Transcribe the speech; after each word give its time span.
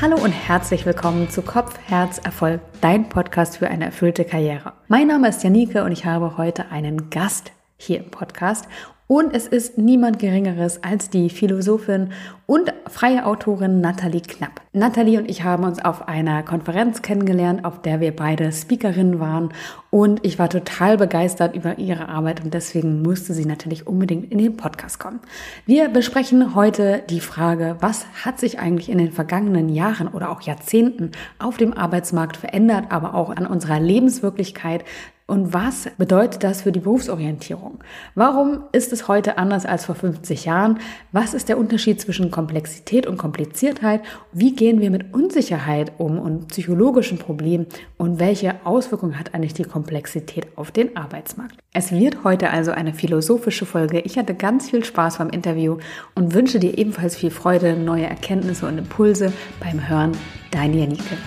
Hallo 0.00 0.14
und 0.14 0.30
herzlich 0.30 0.86
willkommen 0.86 1.28
zu 1.28 1.42
Kopf, 1.42 1.76
Herz, 1.86 2.18
Erfolg, 2.18 2.60
dein 2.80 3.08
Podcast 3.08 3.56
für 3.56 3.66
eine 3.66 3.86
erfüllte 3.86 4.24
Karriere. 4.24 4.74
Mein 4.86 5.08
Name 5.08 5.28
ist 5.28 5.42
Janike 5.42 5.82
und 5.82 5.90
ich 5.90 6.04
habe 6.04 6.36
heute 6.36 6.70
einen 6.70 7.10
Gast 7.10 7.50
hier 7.78 7.98
im 7.98 8.08
Podcast 8.12 8.68
und 9.08 9.34
es 9.34 9.46
ist 9.46 9.78
niemand 9.78 10.18
Geringeres 10.18 10.84
als 10.84 11.08
die 11.08 11.30
Philosophin 11.30 12.10
und 12.44 12.72
freie 12.86 13.24
Autorin 13.24 13.80
Nathalie 13.80 14.20
Knapp. 14.20 14.60
Nathalie 14.74 15.18
und 15.18 15.30
ich 15.30 15.42
haben 15.42 15.64
uns 15.64 15.82
auf 15.82 16.08
einer 16.08 16.42
Konferenz 16.42 17.00
kennengelernt, 17.00 17.64
auf 17.64 17.80
der 17.80 18.00
wir 18.00 18.14
beide 18.14 18.52
Speakerinnen 18.52 19.18
waren. 19.18 19.54
Und 19.90 20.24
ich 20.26 20.38
war 20.38 20.50
total 20.50 20.98
begeistert 20.98 21.56
über 21.56 21.78
ihre 21.78 22.08
Arbeit 22.08 22.44
und 22.44 22.52
deswegen 22.52 23.00
musste 23.00 23.32
sie 23.32 23.46
natürlich 23.46 23.86
unbedingt 23.86 24.30
in 24.30 24.38
den 24.38 24.58
Podcast 24.58 25.00
kommen. 25.00 25.20
Wir 25.64 25.88
besprechen 25.88 26.54
heute 26.54 27.02
die 27.08 27.20
Frage, 27.20 27.76
was 27.80 28.04
hat 28.24 28.38
sich 28.38 28.58
eigentlich 28.58 28.90
in 28.90 28.98
den 28.98 29.12
vergangenen 29.12 29.70
Jahren 29.70 30.08
oder 30.08 30.30
auch 30.30 30.42
Jahrzehnten 30.42 31.12
auf 31.38 31.56
dem 31.56 31.72
Arbeitsmarkt 31.72 32.36
verändert, 32.36 32.86
aber 32.90 33.14
auch 33.14 33.30
an 33.30 33.46
unserer 33.46 33.80
Lebenswirklichkeit, 33.80 34.84
und 35.28 35.52
was 35.52 35.90
bedeutet 35.98 36.42
das 36.42 36.62
für 36.62 36.72
die 36.72 36.80
Berufsorientierung? 36.80 37.80
Warum 38.14 38.64
ist 38.72 38.94
es 38.94 39.08
heute 39.08 39.36
anders 39.36 39.66
als 39.66 39.84
vor 39.84 39.94
50 39.94 40.46
Jahren? 40.46 40.78
Was 41.12 41.34
ist 41.34 41.50
der 41.50 41.58
Unterschied 41.58 42.00
zwischen 42.00 42.30
Komplexität 42.30 43.06
und 43.06 43.18
Kompliziertheit? 43.18 44.00
Wie 44.32 44.56
gehen 44.56 44.80
wir 44.80 44.90
mit 44.90 45.12
Unsicherheit 45.12 45.92
um 45.98 46.18
und 46.18 46.48
psychologischen 46.48 47.18
Problemen? 47.18 47.66
Und 47.98 48.18
welche 48.18 48.54
Auswirkungen 48.64 49.18
hat 49.18 49.34
eigentlich 49.34 49.52
die 49.52 49.64
Komplexität 49.64 50.46
auf 50.56 50.70
den 50.70 50.96
Arbeitsmarkt? 50.96 51.58
Es 51.74 51.92
wird 51.92 52.24
heute 52.24 52.48
also 52.48 52.70
eine 52.70 52.94
philosophische 52.94 53.66
Folge. 53.66 54.00
Ich 54.00 54.16
hatte 54.16 54.34
ganz 54.34 54.70
viel 54.70 54.82
Spaß 54.82 55.18
beim 55.18 55.28
Interview 55.28 55.76
und 56.14 56.32
wünsche 56.32 56.58
dir 56.58 56.78
ebenfalls 56.78 57.16
viel 57.16 57.30
Freude, 57.30 57.76
neue 57.76 58.06
Erkenntnisse 58.06 58.66
und 58.66 58.78
Impulse 58.78 59.30
beim 59.60 59.90
Hören. 59.90 60.12
Deine 60.52 60.78
Janike. 60.78 61.18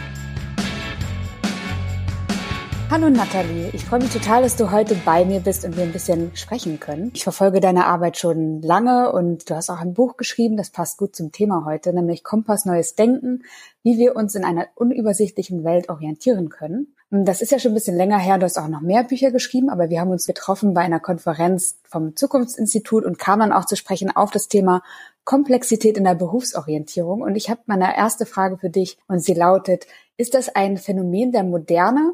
Hallo 2.91 3.09
Nathalie, 3.09 3.69
ich 3.71 3.85
freue 3.85 4.01
mich 4.01 4.11
total, 4.11 4.43
dass 4.43 4.57
du 4.57 4.69
heute 4.69 4.95
bei 5.05 5.23
mir 5.23 5.39
bist 5.39 5.63
und 5.63 5.77
wir 5.77 5.83
ein 5.83 5.93
bisschen 5.93 6.35
sprechen 6.35 6.77
können. 6.81 7.11
Ich 7.15 7.23
verfolge 7.23 7.61
deine 7.61 7.85
Arbeit 7.85 8.17
schon 8.17 8.61
lange 8.61 9.13
und 9.13 9.49
du 9.49 9.55
hast 9.55 9.69
auch 9.69 9.79
ein 9.79 9.93
Buch 9.93 10.17
geschrieben, 10.17 10.57
das 10.57 10.71
passt 10.71 10.97
gut 10.97 11.15
zum 11.15 11.31
Thema 11.31 11.63
heute, 11.63 11.93
nämlich 11.93 12.21
Kompass 12.25 12.65
Neues 12.65 12.95
Denken, 12.95 13.43
wie 13.81 13.97
wir 13.97 14.17
uns 14.17 14.35
in 14.35 14.43
einer 14.43 14.67
unübersichtlichen 14.75 15.63
Welt 15.63 15.87
orientieren 15.87 16.49
können. 16.49 16.93
Das 17.11 17.41
ist 17.41 17.53
ja 17.53 17.59
schon 17.59 17.71
ein 17.71 17.75
bisschen 17.75 17.95
länger 17.95 18.17
her, 18.17 18.37
du 18.37 18.43
hast 18.43 18.59
auch 18.59 18.67
noch 18.67 18.81
mehr 18.81 19.05
Bücher 19.05 19.31
geschrieben, 19.31 19.69
aber 19.69 19.89
wir 19.89 20.01
haben 20.01 20.11
uns 20.11 20.25
getroffen 20.25 20.73
bei 20.73 20.81
einer 20.81 20.99
Konferenz 20.99 21.79
vom 21.85 22.17
Zukunftsinstitut 22.17 23.05
und 23.05 23.17
kamen 23.17 23.39
dann 23.39 23.53
auch 23.53 23.65
zu 23.65 23.77
sprechen 23.77 24.13
auf 24.13 24.31
das 24.31 24.49
Thema 24.49 24.83
Komplexität 25.23 25.95
in 25.95 26.03
der 26.03 26.15
Berufsorientierung. 26.15 27.21
Und 27.21 27.37
ich 27.37 27.49
habe 27.49 27.61
meine 27.67 27.95
erste 27.95 28.25
Frage 28.25 28.57
für 28.57 28.69
dich 28.69 28.97
und 29.07 29.23
sie 29.23 29.33
lautet, 29.33 29.87
ist 30.17 30.33
das 30.33 30.49
ein 30.49 30.77
Phänomen 30.77 31.31
der 31.31 31.43
Moderne 31.43 32.11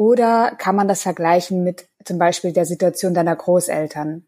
oder 0.00 0.52
kann 0.56 0.76
man 0.76 0.88
das 0.88 1.02
vergleichen 1.02 1.62
mit 1.62 1.86
zum 2.04 2.18
Beispiel 2.18 2.54
der 2.54 2.64
Situation 2.64 3.12
deiner 3.12 3.36
Großeltern? 3.36 4.24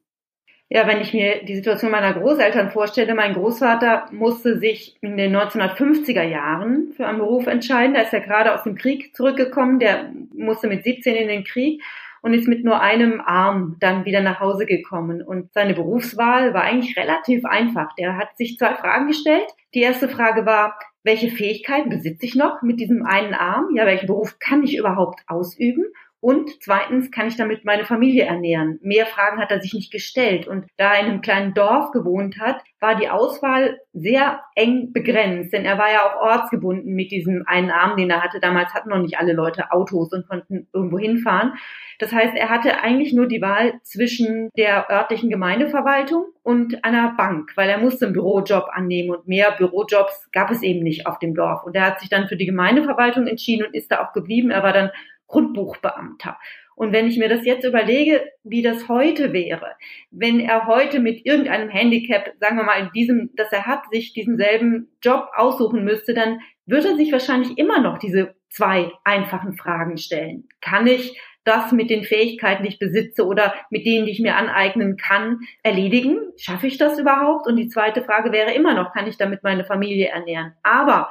Ja, 0.69 0.87
wenn 0.87 1.01
ich 1.01 1.15
mir 1.15 1.47
die 1.47 1.57
Situation 1.57 1.91
meiner 1.91 2.13
Großeltern 2.13 2.71
vorstelle, 2.71 3.15
mein 3.15 3.33
Großvater 3.33 4.05
musste 4.11 4.59
sich 4.59 4.99
in 5.01 5.17
den 5.17 5.35
1950er 5.35 6.25
Jahren 6.25 6.93
für 6.95 7.07
einen 7.07 7.21
Beruf 7.21 7.47
entscheiden. 7.47 7.95
Da 7.95 8.03
ist 8.03 8.13
er 8.13 8.21
gerade 8.21 8.55
aus 8.55 8.65
dem 8.65 8.75
Krieg 8.75 9.17
zurückgekommen. 9.17 9.79
Der 9.79 10.13
musste 10.35 10.69
mit 10.69 10.85
17 10.85 11.15
in 11.15 11.29
den 11.29 11.45
Krieg 11.45 11.83
und 12.21 12.35
ist 12.35 12.49
mit 12.49 12.65
nur 12.65 12.83
einem 12.83 13.23
Arm 13.23 13.77
dann 13.81 14.05
wieder 14.05 14.21
nach 14.21 14.41
Hause 14.41 14.67
gekommen. 14.67 15.23
Und 15.23 15.55
seine 15.55 15.73
Berufswahl 15.73 16.53
war 16.53 16.65
eigentlich 16.65 16.99
relativ 16.99 17.47
einfach. 17.47 17.95
Der 17.95 18.19
hat 18.19 18.37
sich 18.37 18.59
zwei 18.59 18.75
Fragen 18.75 19.07
gestellt. 19.07 19.47
Die 19.73 19.81
erste 19.81 20.07
Frage 20.07 20.45
war, 20.45 20.79
welche 21.03 21.31
Fähigkeiten 21.31 21.91
besitze 21.91 22.27
ich 22.27 22.35
noch 22.35 22.63
mit 22.63 22.81
diesem 22.81 23.05
einen 23.05 23.35
Arm? 23.35 23.75
Ja, 23.75 23.87
welchen 23.87 24.07
Beruf 24.07 24.39
kann 24.39 24.63
ich 24.63 24.77
überhaupt 24.77 25.23
ausüben? 25.27 25.85
Und 26.23 26.63
zweitens 26.63 27.11
kann 27.11 27.27
ich 27.27 27.37
damit 27.37 27.65
meine 27.65 27.85
Familie 27.85 28.27
ernähren. 28.27 28.79
Mehr 28.81 29.07
Fragen 29.07 29.41
hat 29.41 29.51
er 29.51 29.61
sich 29.61 29.75
nicht 29.75 29.91
gestellt. 29.91 30.47
Und 30.47 30.67
da 30.77 30.95
er 30.95 31.01
in 31.01 31.07
einem 31.07 31.21
kleinen 31.21 31.53
Dorf 31.53 31.91
gewohnt 31.91 32.39
hat, 32.39 32.63
war 32.79 32.95
die 32.95 33.09
Auswahl 33.09 33.81
sehr 33.93 34.41
eng 34.55 34.93
begrenzt. 34.93 35.53
Denn 35.53 35.65
er 35.65 35.79
war 35.79 35.91
ja 35.91 36.07
auch 36.07 36.23
ortsgebunden 36.23 36.95
mit 36.95 37.11
diesem 37.11 37.43
einen 37.47 37.73
Arm, 37.73 37.97
den 37.97 38.09
er 38.09 38.23
hatte. 38.23 38.39
Damals 38.39 38.73
hatten 38.73 38.91
noch 38.91 39.01
nicht 39.01 39.19
alle 39.19 39.33
Leute 39.33 39.73
Autos 39.73 40.13
und 40.13 40.29
konnten 40.29 40.69
irgendwo 40.73 40.97
hinfahren. 40.97 41.55
Das 41.99 42.13
heißt, 42.13 42.37
er 42.37 42.51
hatte 42.51 42.81
eigentlich 42.81 43.13
nur 43.13 43.27
die 43.27 43.43
Wahl 43.43 43.81
zwischen 43.83 44.51
der 44.57 44.91
örtlichen 44.91 45.29
Gemeindeverwaltung 45.29 46.27
und 46.45 46.85
einer 46.85 47.15
Bank, 47.17 47.51
weil 47.57 47.69
er 47.69 47.79
musste 47.79 48.07
einen 48.07 48.15
Bürojob 48.15 48.69
annehmen 48.73 49.11
und 49.11 49.27
mehr 49.27 49.53
Bürojobs 49.53 50.29
gab 50.33 50.51
es 50.53 50.63
eben 50.63 50.85
nicht 50.85 51.07
auf 51.07 51.19
dem 51.19 51.35
Dorf. 51.35 51.65
Und 51.65 51.75
er 51.75 51.87
hat 51.87 52.01
sich 52.01 52.09
dann 52.09 52.29
für 52.29 52.37
die 52.37 52.47
Gemeindeverwaltung 52.47 53.27
entschieden 53.27 53.67
und 53.67 53.75
ist 53.75 53.91
da 53.91 54.05
auch 54.05 54.13
geblieben. 54.13 54.51
Er 54.51 54.63
war 54.63 54.73
dann 54.73 54.91
Grundbuchbeamter. 55.33 56.39
Und 56.77 56.93
wenn 56.93 57.07
ich 57.07 57.19
mir 57.19 57.29
das 57.29 57.45
jetzt 57.45 57.65
überlege, 57.65 58.23
wie 58.45 58.63
das 58.63 58.89
heute 58.89 59.33
wäre, 59.33 59.75
wenn 60.11 60.41
er 60.41 60.67
heute 60.67 61.01
mit 61.01 61.27
irgendeinem 61.27 61.69
Handicap, 61.69 62.33
sagen 62.41 62.57
wir 62.57 62.65
mal 62.65 62.81
in 62.81 62.91
diesem, 62.95 63.31
das 63.35 63.53
er 63.53 63.67
hat, 63.67 63.83
sich 63.91 64.13
diesen 64.13 64.37
selben 64.37 64.89
Job 65.03 65.29
aussuchen 65.35 65.85
müsste, 65.85 66.15
dann 66.15 66.41
würde 66.67 66.89
er 66.89 66.97
sich 66.97 67.13
wahrscheinlich 67.13 67.59
immer 67.59 67.81
noch 67.81 67.99
diese 67.99 68.35
zwei 68.49 68.91
einfachen 69.05 69.57
Fragen 69.57 69.97
stellen. 69.97 70.49
Kann 70.61 70.87
ich 70.87 71.19
das 71.45 71.73
mit 71.73 71.91
den 71.91 72.05
Fähigkeiten, 72.05 72.63
die 72.63 72.69
ich 72.71 72.79
besitze 72.79 73.27
oder 73.27 73.55
mit 73.71 73.85
denen, 73.85 74.07
die 74.07 74.13
ich 74.13 74.21
mir 74.21 74.37
aneignen 74.37 74.97
kann, 74.97 75.41
erledigen? 75.63 76.19
Schaffe 76.37 76.69
ich 76.69 76.79
das 76.79 76.99
überhaupt? 76.99 77.47
Und 77.47 77.57
die 77.57 77.69
zweite 77.69 78.03
Frage 78.03 78.33
wäre 78.33 78.53
immer 78.53 78.75
noch, 78.75 78.93
kann 78.93 79.09
ich 79.09 79.17
damit 79.17 79.43
meine 79.43 79.65
Familie 79.65 80.09
ernähren? 80.09 80.53
Aber 80.63 81.11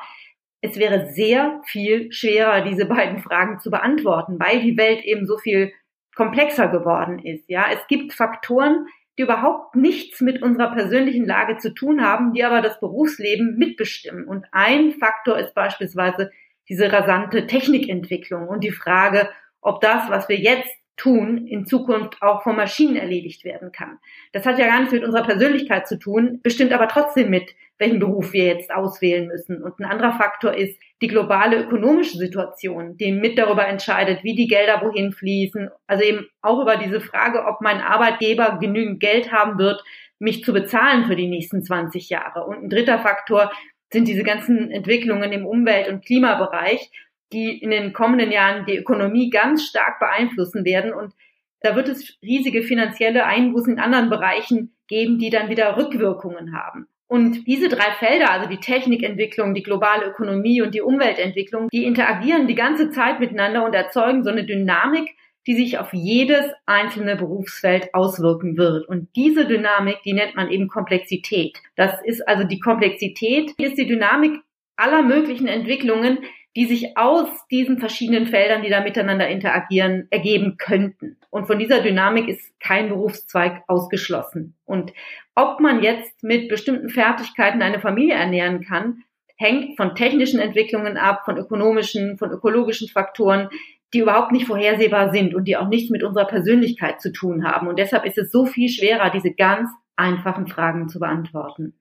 es 0.62 0.78
wäre 0.78 1.12
sehr 1.12 1.62
viel 1.66 2.12
schwerer, 2.12 2.62
diese 2.62 2.86
beiden 2.86 3.20
Fragen 3.20 3.60
zu 3.60 3.72
beantworten, 3.72 4.40
weil 4.40 4.62
die 4.62 4.78
Welt 4.78 5.04
eben 5.04 5.26
so 5.26 5.38
viel 5.38 5.74
komplexer 6.16 6.68
geworden 6.68 7.20
ist. 7.20 7.50
Ja, 7.50 7.66
es 7.74 7.86
gibt 7.88 8.14
Faktoren, 8.14 8.86
die 9.18 9.24
überhaupt 9.24 9.76
nichts 9.76 10.22
mit 10.22 10.42
unserer 10.42 10.74
persönlichen 10.74 11.26
Lage 11.26 11.58
zu 11.58 11.74
tun 11.74 12.02
haben, 12.02 12.34
die 12.34 12.44
aber 12.44 12.62
das 12.62 12.80
Berufsleben 12.80 13.58
mitbestimmen. 13.58 14.26
Und 14.26 14.46
ein 14.52 14.94
Faktor 14.94 15.38
ist 15.38 15.54
beispielsweise 15.54 16.32
diese 16.70 16.92
rasante 16.92 17.48
Technikentwicklung 17.48 18.48
und 18.48 18.64
die 18.64 18.72
Frage, 18.72 19.30
ob 19.62 19.82
das, 19.82 20.10
was 20.10 20.30
wir 20.30 20.38
jetzt 20.38 20.70
tun, 20.96 21.48
in 21.48 21.66
Zukunft 21.66 22.22
auch 22.22 22.44
von 22.44 22.56
Maschinen 22.56 22.96
erledigt 22.96 23.44
werden 23.44 23.72
kann. 23.72 23.98
Das 24.34 24.46
hat 24.46 24.60
ja 24.60 24.68
gar 24.68 24.80
nichts 24.80 24.94
mit 24.94 25.04
unserer 25.04 25.26
Persönlichkeit 25.26 25.88
zu 25.88 25.98
tun, 25.98 26.40
bestimmt 26.44 26.74
aber 26.74 26.88
trotzdem 26.88 27.30
mit, 27.30 27.56
welchen 27.82 28.00
Beruf 28.00 28.32
wir 28.32 28.46
jetzt 28.46 28.72
auswählen 28.72 29.28
müssen. 29.28 29.62
Und 29.62 29.80
ein 29.80 29.86
anderer 29.86 30.14
Faktor 30.14 30.54
ist 30.54 30.80
die 31.02 31.08
globale 31.08 31.64
ökonomische 31.64 32.18
Situation, 32.18 32.96
die 32.96 33.12
mit 33.12 33.38
darüber 33.40 33.68
entscheidet, 33.68 34.24
wie 34.24 34.36
die 34.36 34.48
Gelder 34.48 34.82
wohin 34.84 35.12
fließen. 35.12 35.70
Also 35.88 36.04
eben 36.04 36.28
auch 36.42 36.62
über 36.62 36.78
diese 36.78 37.02
Frage, 37.02 37.44
ob 37.46 37.60
mein 37.62 37.82
Arbeitgeber 37.82 38.60
genügend 38.62 39.00
Geld 39.00 39.32
haben 39.32 39.58
wird, 39.58 39.84
mich 40.20 40.44
zu 40.44 40.54
bezahlen 40.54 41.06
für 41.06 41.16
die 41.16 41.28
nächsten 41.28 41.64
20 41.64 42.10
Jahre. 42.10 42.46
Und 42.46 42.64
ein 42.64 42.70
dritter 42.70 43.00
Faktor 43.00 43.52
sind 43.92 44.08
diese 44.08 44.24
ganzen 44.24 44.70
Entwicklungen 44.70 45.32
im 45.32 45.48
Umwelt- 45.48 45.90
und 45.90 46.06
Klimabereich, 46.06 46.92
die 47.34 47.58
in 47.58 47.72
den 47.72 47.94
kommenden 47.94 48.32
Jahren 48.32 48.68
die 48.68 48.78
Ökonomie 48.78 49.32
ganz 49.32 49.66
stark 49.66 50.00
beeinflussen 50.00 50.66
werden. 50.66 50.94
Und 50.94 51.14
da 51.62 51.76
wird 51.76 51.90
es 51.90 52.20
riesige 52.22 52.62
finanzielle 52.62 53.26
Einbußen 53.26 53.74
in 53.74 53.80
anderen 53.80 54.12
Bereichen 54.12 54.76
geben, 54.88 55.18
die 55.18 55.32
dann 55.32 55.50
wieder 55.50 55.78
Rückwirkungen 55.78 56.56
haben. 56.56 56.88
Und 57.12 57.46
diese 57.46 57.68
drei 57.68 57.92
Felder, 58.00 58.32
also 58.32 58.48
die 58.48 58.62
Technikentwicklung, 58.62 59.54
die 59.54 59.64
globale 59.64 60.06
Ökonomie 60.06 60.62
und 60.62 60.74
die 60.74 60.80
Umweltentwicklung, 60.80 61.68
die 61.68 61.84
interagieren 61.84 62.48
die 62.48 62.56
ganze 62.56 62.90
Zeit 62.90 63.20
miteinander 63.20 63.66
und 63.66 63.74
erzeugen 63.74 64.24
so 64.24 64.30
eine 64.30 64.46
Dynamik, 64.46 65.10
die 65.46 65.56
sich 65.56 65.78
auf 65.78 65.92
jedes 65.92 66.46
einzelne 66.66 67.18
Berufsfeld 67.18 67.94
auswirken 67.94 68.56
wird. 68.56 68.88
Und 68.88 69.10
diese 69.18 69.46
Dynamik, 69.46 69.98
die 70.06 70.14
nennt 70.14 70.38
man 70.38 70.50
eben 70.50 70.70
Komplexität. 70.70 71.58
Das 71.76 71.92
ist 72.06 72.26
also 72.30 72.46
die 72.46 72.62
Komplexität, 72.62 73.52
ist 73.58 73.78
die 73.78 73.88
Dynamik 73.88 74.40
aller 74.78 75.02
möglichen 75.02 75.48
Entwicklungen, 75.48 76.20
die 76.56 76.66
sich 76.66 76.98
aus 76.98 77.28
diesen 77.50 77.80
verschiedenen 77.80 78.28
Feldern, 78.28 78.62
die 78.62 78.70
da 78.70 78.82
miteinander 78.82 79.28
interagieren, 79.28 80.08
ergeben 80.12 80.58
könnten. 80.58 81.18
Und 81.30 81.48
von 81.48 81.60
dieser 81.60 81.82
Dynamik 81.82 82.28
ist 82.28 82.60
kein 82.60 82.90
Berufszweig 82.90 83.64
ausgeschlossen. 83.68 84.56
Und 84.66 84.92
ob 85.36 85.60
man 85.60 85.82
jetzt 85.82 86.24
mit 86.24 86.50
bestimmten 86.50 86.90
Fertigkeiten 86.90 87.62
eine 87.62 87.80
Familie 87.80 88.16
ernähren 88.16 88.64
kann, 88.64 89.04
hängt 89.38 89.78
von 89.78 89.96
technischen 89.96 90.40
Entwicklungen 90.40 90.98
ab, 90.98 91.24
von 91.26 91.38
ökonomischen, 91.38 92.18
von 92.18 92.32
ökologischen 92.32 92.88
Faktoren, 92.88 93.50
die 93.94 94.00
überhaupt 94.00 94.32
nicht 94.32 94.48
vorhersehbar 94.48 95.12
sind 95.12 95.34
und 95.34 95.46
die 95.46 95.58
auch 95.58 95.68
nichts 95.68 95.90
mit 95.90 96.04
unserer 96.04 96.26
Persönlichkeit 96.26 97.02
zu 97.02 97.12
tun 97.12 97.44
haben. 97.44 97.68
Und 97.68 97.80
deshalb 97.80 98.06
ist 98.06 98.18
es 98.18 98.32
so 98.32 98.46
viel 98.46 98.70
schwerer, 98.70 99.10
diese 99.10 99.34
ganz 99.34 99.70
einfachen 99.96 100.48
Fragen 100.48 100.88
zu 100.90 101.00
beantworten. 101.00 101.74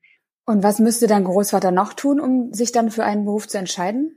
Und 0.47 0.65
was 0.65 0.81
müsste 0.81 1.07
dein 1.07 1.25
Großvater 1.25 1.71
noch 1.71 1.93
tun, 1.93 2.19
um 2.19 2.53
sich 2.53 2.73
dann 2.73 2.91
für 2.91 3.05
einen 3.05 3.25
Beruf 3.25 3.47
zu 3.47 3.59
entscheiden? 3.59 4.17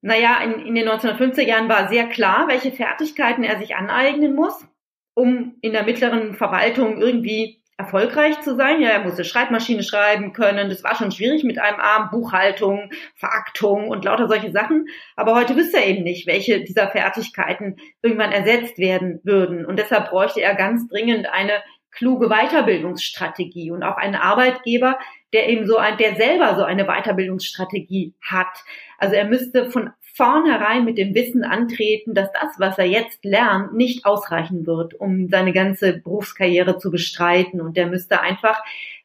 Naja, 0.00 0.42
in, 0.42 0.66
in 0.66 0.74
den 0.74 0.88
1950er 0.88 1.46
Jahren 1.46 1.68
war 1.68 1.88
sehr 1.88 2.08
klar, 2.08 2.48
welche 2.48 2.72
Fertigkeiten 2.72 3.44
er 3.44 3.58
sich 3.58 3.76
aneignen 3.76 4.34
muss, 4.34 4.66
um 5.14 5.54
in 5.60 5.72
der 5.72 5.84
mittleren 5.84 6.34
Verwaltung 6.34 7.00
irgendwie 7.00 7.61
erfolgreich 7.82 8.40
zu 8.40 8.56
sein. 8.56 8.80
Ja, 8.80 8.90
er 8.90 9.04
musste 9.04 9.24
Schreibmaschine 9.24 9.82
schreiben 9.82 10.32
können. 10.32 10.68
Das 10.68 10.82
war 10.82 10.94
schon 10.94 11.10
schwierig 11.10 11.44
mit 11.44 11.58
einem 11.58 11.80
Arm. 11.80 12.10
Buchhaltung, 12.10 12.90
Veraktung 13.14 13.88
und 13.88 14.04
lauter 14.04 14.28
solche 14.28 14.52
Sachen. 14.52 14.86
Aber 15.16 15.34
heute 15.34 15.56
wüsste 15.56 15.78
er 15.78 15.86
eben 15.86 16.02
nicht, 16.02 16.26
welche 16.26 16.62
dieser 16.62 16.88
Fertigkeiten 16.88 17.76
irgendwann 18.02 18.32
ersetzt 18.32 18.78
werden 18.78 19.20
würden. 19.24 19.64
Und 19.66 19.78
deshalb 19.78 20.10
bräuchte 20.10 20.40
er 20.40 20.54
ganz 20.54 20.88
dringend 20.88 21.28
eine 21.32 21.62
kluge 21.90 22.28
Weiterbildungsstrategie 22.28 23.70
und 23.70 23.82
auch 23.82 23.96
einen 23.96 24.14
Arbeitgeber, 24.14 24.98
der 25.32 25.48
eben 25.48 25.66
so 25.66 25.76
ein, 25.76 25.96
der 25.98 26.16
selber 26.16 26.56
so 26.56 26.64
eine 26.64 26.86
Weiterbildungsstrategie 26.86 28.14
hat. 28.20 28.64
Also 28.98 29.14
er 29.14 29.26
müsste 29.26 29.70
von 29.70 29.90
vornherein 30.14 30.84
mit 30.84 30.98
dem 30.98 31.14
Wissen 31.14 31.42
antreten, 31.44 32.14
dass 32.14 32.30
das, 32.32 32.58
was 32.58 32.78
er 32.78 32.86
jetzt 32.86 33.24
lernt, 33.24 33.74
nicht 33.74 34.04
ausreichen 34.04 34.66
wird, 34.66 34.94
um 34.94 35.28
seine 35.28 35.52
ganze 35.52 35.94
Berufskarriere 35.98 36.78
zu 36.78 36.90
bestreiten. 36.90 37.60
Und 37.60 37.76
der 37.76 37.86
müsste 37.86 38.20
einfach 38.20 38.62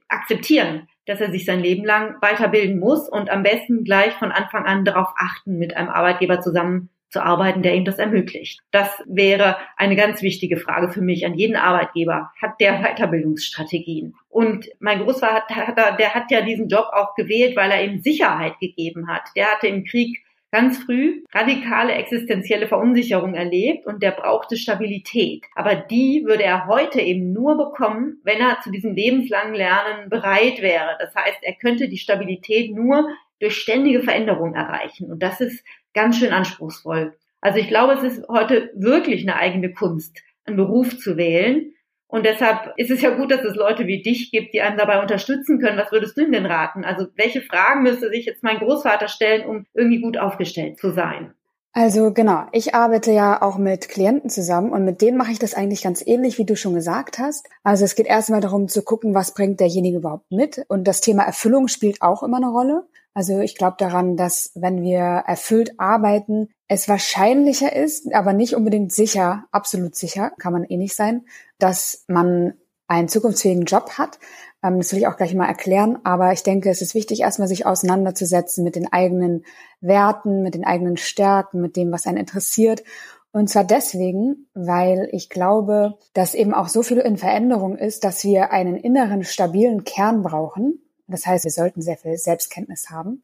akzeptieren, 0.10 0.88
dass 1.06 1.22
er 1.22 1.32
sich 1.32 1.46
sein 1.46 1.62
Leben 1.62 1.86
lang 1.86 2.16
weiterbilden 2.22 2.80
muss 2.80 3.08
und 3.08 3.30
am 3.30 3.44
besten 3.44 3.84
gleich 3.84 4.14
von 4.14 4.32
Anfang 4.32 4.66
an 4.66 4.84
darauf 4.84 5.08
achten, 5.18 5.58
mit 5.58 5.76
einem 5.76 5.90
Arbeitgeber 5.90 6.42
zusammen 6.42 6.90
zu 7.10 7.24
arbeiten, 7.24 7.62
der 7.62 7.74
ihm 7.74 7.86
das 7.86 8.00
ermöglicht. 8.00 8.60
Das 8.72 8.90
wäre 9.06 9.56
eine 9.78 9.96
ganz 9.96 10.22
wichtige 10.22 10.58
Frage 10.58 10.92
für 10.92 11.02
mich 11.02 11.26
an 11.26 11.36
jeden 11.36 11.56
Arbeitgeber. 11.56 12.32
Hat 12.42 12.60
der 12.60 12.82
Weiterbildungsstrategien? 12.82 14.16
Und 14.28 14.68
mein 14.80 15.00
Großvater, 15.00 15.96
der 15.98 16.14
hat 16.14 16.32
ja 16.32 16.42
diesen 16.42 16.68
Job 16.68 16.88
auch 16.92 17.16
gewählt, 17.16 17.56
weil 17.56 17.72
er 17.72 17.86
ihm 17.86 18.02
Sicherheit 18.02 18.60
gegeben 18.60 19.08
hat. 19.08 19.24
Der 19.38 19.48
hatte 19.48 19.68
im 19.68 19.86
Krieg 19.86 20.22
ganz 20.52 20.78
früh 20.78 21.24
radikale 21.34 21.94
existenzielle 21.94 22.68
Verunsicherung 22.68 23.36
erlebt 23.36 23.86
und 23.86 24.02
der 24.02 24.12
brauchte 24.12 24.58
Stabilität. 24.58 25.44
Aber 25.56 25.76
die 25.76 26.24
würde 26.26 26.44
er 26.44 26.68
heute 26.68 27.02
eben 27.02 27.34
nur 27.34 27.58
bekommen, 27.58 28.22
wenn 28.24 28.40
er 28.40 28.60
zu 28.64 28.72
diesem 28.72 28.94
lebenslangen 28.94 29.54
Lernen 29.54 30.10
bereit 30.10 30.62
wäre. 30.62 30.98
Das 31.00 31.14
heißt, 31.16 31.40
er 31.42 31.56
könnte 31.56 31.90
die 31.90 31.98
Stabilität 31.98 32.74
nur 32.74 33.08
durch 33.40 33.58
ständige 33.58 34.02
Veränderung 34.02 34.56
erreichen. 34.56 35.12
Und 35.12 35.22
das 35.22 35.42
ist 35.42 35.64
ganz 35.94 36.18
schön 36.18 36.32
anspruchsvoll. 36.32 37.16
Also 37.42 37.60
ich 37.60 37.68
glaube, 37.68 37.94
es 37.94 38.04
ist 38.04 38.28
heute 38.30 38.72
wirklich 38.76 39.22
eine 39.22 39.36
eigene 39.36 39.72
Kunst, 39.72 40.22
einen 40.46 40.58
Beruf 40.58 40.98
zu 40.98 41.18
wählen. 41.18 41.74
Und 42.08 42.26
deshalb 42.26 42.74
ist 42.78 42.90
es 42.90 43.02
ja 43.02 43.10
gut, 43.10 43.32
dass 43.32 43.44
es 43.44 43.56
Leute 43.56 43.86
wie 43.86 44.02
dich 44.02 44.32
gibt, 44.32 44.54
die 44.54 44.62
einem 44.62 44.78
dabei 44.78 45.02
unterstützen 45.02 45.60
können. 45.60 45.78
Was 45.78 45.92
würdest 45.92 46.18
du 46.18 46.22
ihm 46.22 46.32
denn 46.32 46.46
raten? 46.46 46.86
Also 46.86 47.08
welche 47.16 47.42
Fragen 47.42 47.84
müsste 47.84 48.10
sich 48.10 48.26
jetzt 48.26 48.44
mein 48.44 48.60
Großvater 48.60 49.10
stellen, 49.10 49.46
um 49.46 49.66
irgendwie 49.74 50.02
gut 50.02 50.18
aufgestellt 50.18 50.80
zu 50.80 50.92
sein? 50.92 51.34
Also 51.74 52.12
genau, 52.12 52.46
ich 52.54 52.74
arbeite 52.74 53.12
ja 53.12 53.42
auch 53.42 53.58
mit 53.58 53.88
Klienten 53.88 54.32
zusammen 54.32 54.72
und 54.72 54.84
mit 54.84 55.02
denen 55.02 55.16
mache 55.16 55.32
ich 55.32 55.38
das 55.38 55.54
eigentlich 55.54 55.84
ganz 55.84 56.02
ähnlich, 56.04 56.40
wie 56.40 56.46
du 56.46 56.56
schon 56.56 56.74
gesagt 56.74 57.20
hast. 57.20 57.48
Also 57.64 57.86
es 57.86 57.94
geht 57.94 58.08
erstmal 58.08 58.42
darum 58.42 58.68
zu 58.68 58.82
gucken, 58.82 59.14
was 59.14 59.36
bringt 59.36 59.60
derjenige 59.60 59.98
überhaupt 59.98 60.32
mit. 60.32 60.66
Und 60.70 60.88
das 60.88 61.02
Thema 61.02 61.24
Erfüllung 61.24 61.68
spielt 61.68 62.02
auch 62.02 62.24
immer 62.24 62.38
eine 62.38 62.50
Rolle. 62.50 62.88
Also 63.14 63.42
ich 63.42 63.56
glaube 63.56 63.76
daran, 63.78 64.18
dass 64.18 64.52
wenn 64.56 64.82
wir 64.82 65.02
erfüllt 65.28 65.74
arbeiten, 65.78 66.50
es 66.68 66.90
wahrscheinlicher 66.90 67.74
ist, 67.74 68.14
aber 68.14 68.34
nicht 68.34 68.56
unbedingt 68.56 68.92
sicher, 68.92 69.46
absolut 69.52 69.96
sicher, 69.96 70.32
kann 70.38 70.54
man 70.54 70.64
eh 70.64 70.78
nicht 70.78 70.96
sein, 70.96 71.26
dass 71.60 72.04
man 72.08 72.54
einen 72.88 73.10
zukunftsfähigen 73.10 73.66
Job 73.66 73.92
hat. 73.98 74.20
Ähm, 74.64 74.78
das 74.78 74.92
will 74.92 75.00
ich 75.00 75.08
auch 75.08 75.18
gleich 75.18 75.34
mal 75.34 75.48
erklären. 75.48 76.00
Aber 76.04 76.32
ich 76.32 76.44
denke, 76.44 76.70
es 76.70 76.82
ist 76.82 76.96
wichtig, 76.96 77.22
erstmal 77.22 77.48
sich 77.48 77.66
auseinanderzusetzen 77.66 78.64
mit 78.64 78.76
den 78.76 78.92
eigenen 78.92 79.46
Werten, 79.82 80.42
mit 80.42 80.56
den 80.56 80.66
eigenen 80.66 80.98
Stärken, 80.98 81.62
mit 81.62 81.76
dem, 81.76 81.92
was 81.92 82.08
einen 82.08 82.18
interessiert. 82.18 82.84
Und 83.32 83.50
zwar 83.50 83.66
deswegen, 83.66 84.48
weil 84.54 85.10
ich 85.12 85.30
glaube, 85.30 85.98
dass 86.14 86.34
eben 86.34 86.54
auch 86.54 86.70
so 86.70 86.82
viel 86.82 86.98
in 86.98 87.18
Veränderung 87.18 87.78
ist, 87.78 88.04
dass 88.04 88.24
wir 88.24 88.52
einen 88.52 88.76
inneren 88.78 89.24
stabilen 89.24 89.84
Kern 89.84 90.24
brauchen, 90.24 90.82
das 91.08 91.26
heißt, 91.26 91.46
wir 91.46 91.52
sollten 91.52 91.82
sehr 91.82 91.98
viel 91.98 92.18
Selbstkenntnis 92.18 92.90
haben, 92.90 93.24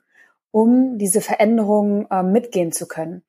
um 0.52 0.98
diese 0.98 1.20
Veränderungen 1.22 2.08
äh, 2.10 2.24
mitgehen 2.24 2.72
zu 2.72 2.88
können. 2.88 3.24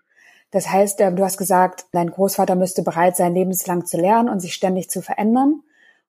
Das 0.54 0.70
heißt, 0.70 1.00
äh, 1.00 1.12
du 1.12 1.24
hast 1.24 1.36
gesagt, 1.36 1.86
dein 1.90 2.12
Großvater 2.12 2.54
müsste 2.54 2.82
bereit 2.84 3.16
sein, 3.16 3.34
lebenslang 3.34 3.86
zu 3.86 3.96
lernen 3.96 4.28
und 4.28 4.38
sich 4.38 4.54
ständig 4.54 4.88
zu 4.88 5.02
verändern. 5.02 5.62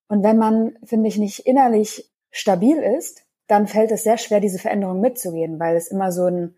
Und 0.08 0.24
wenn 0.24 0.38
man, 0.38 0.78
finde 0.84 1.08
ich, 1.08 1.18
nicht 1.18 1.48
innerlich 1.48 2.12
stabil 2.30 2.78
ist, 2.78 3.24
dann 3.48 3.66
fällt 3.66 3.90
es 3.90 4.04
sehr 4.04 4.20
schwer, 4.20 4.40
diese 4.40 4.60
Veränderung 4.60 5.02
mitzugehen, 5.02 5.60
weil 5.60 5.76
es 5.76 5.88
immer 5.88 6.12
so 6.12 6.28
ein 6.28 6.56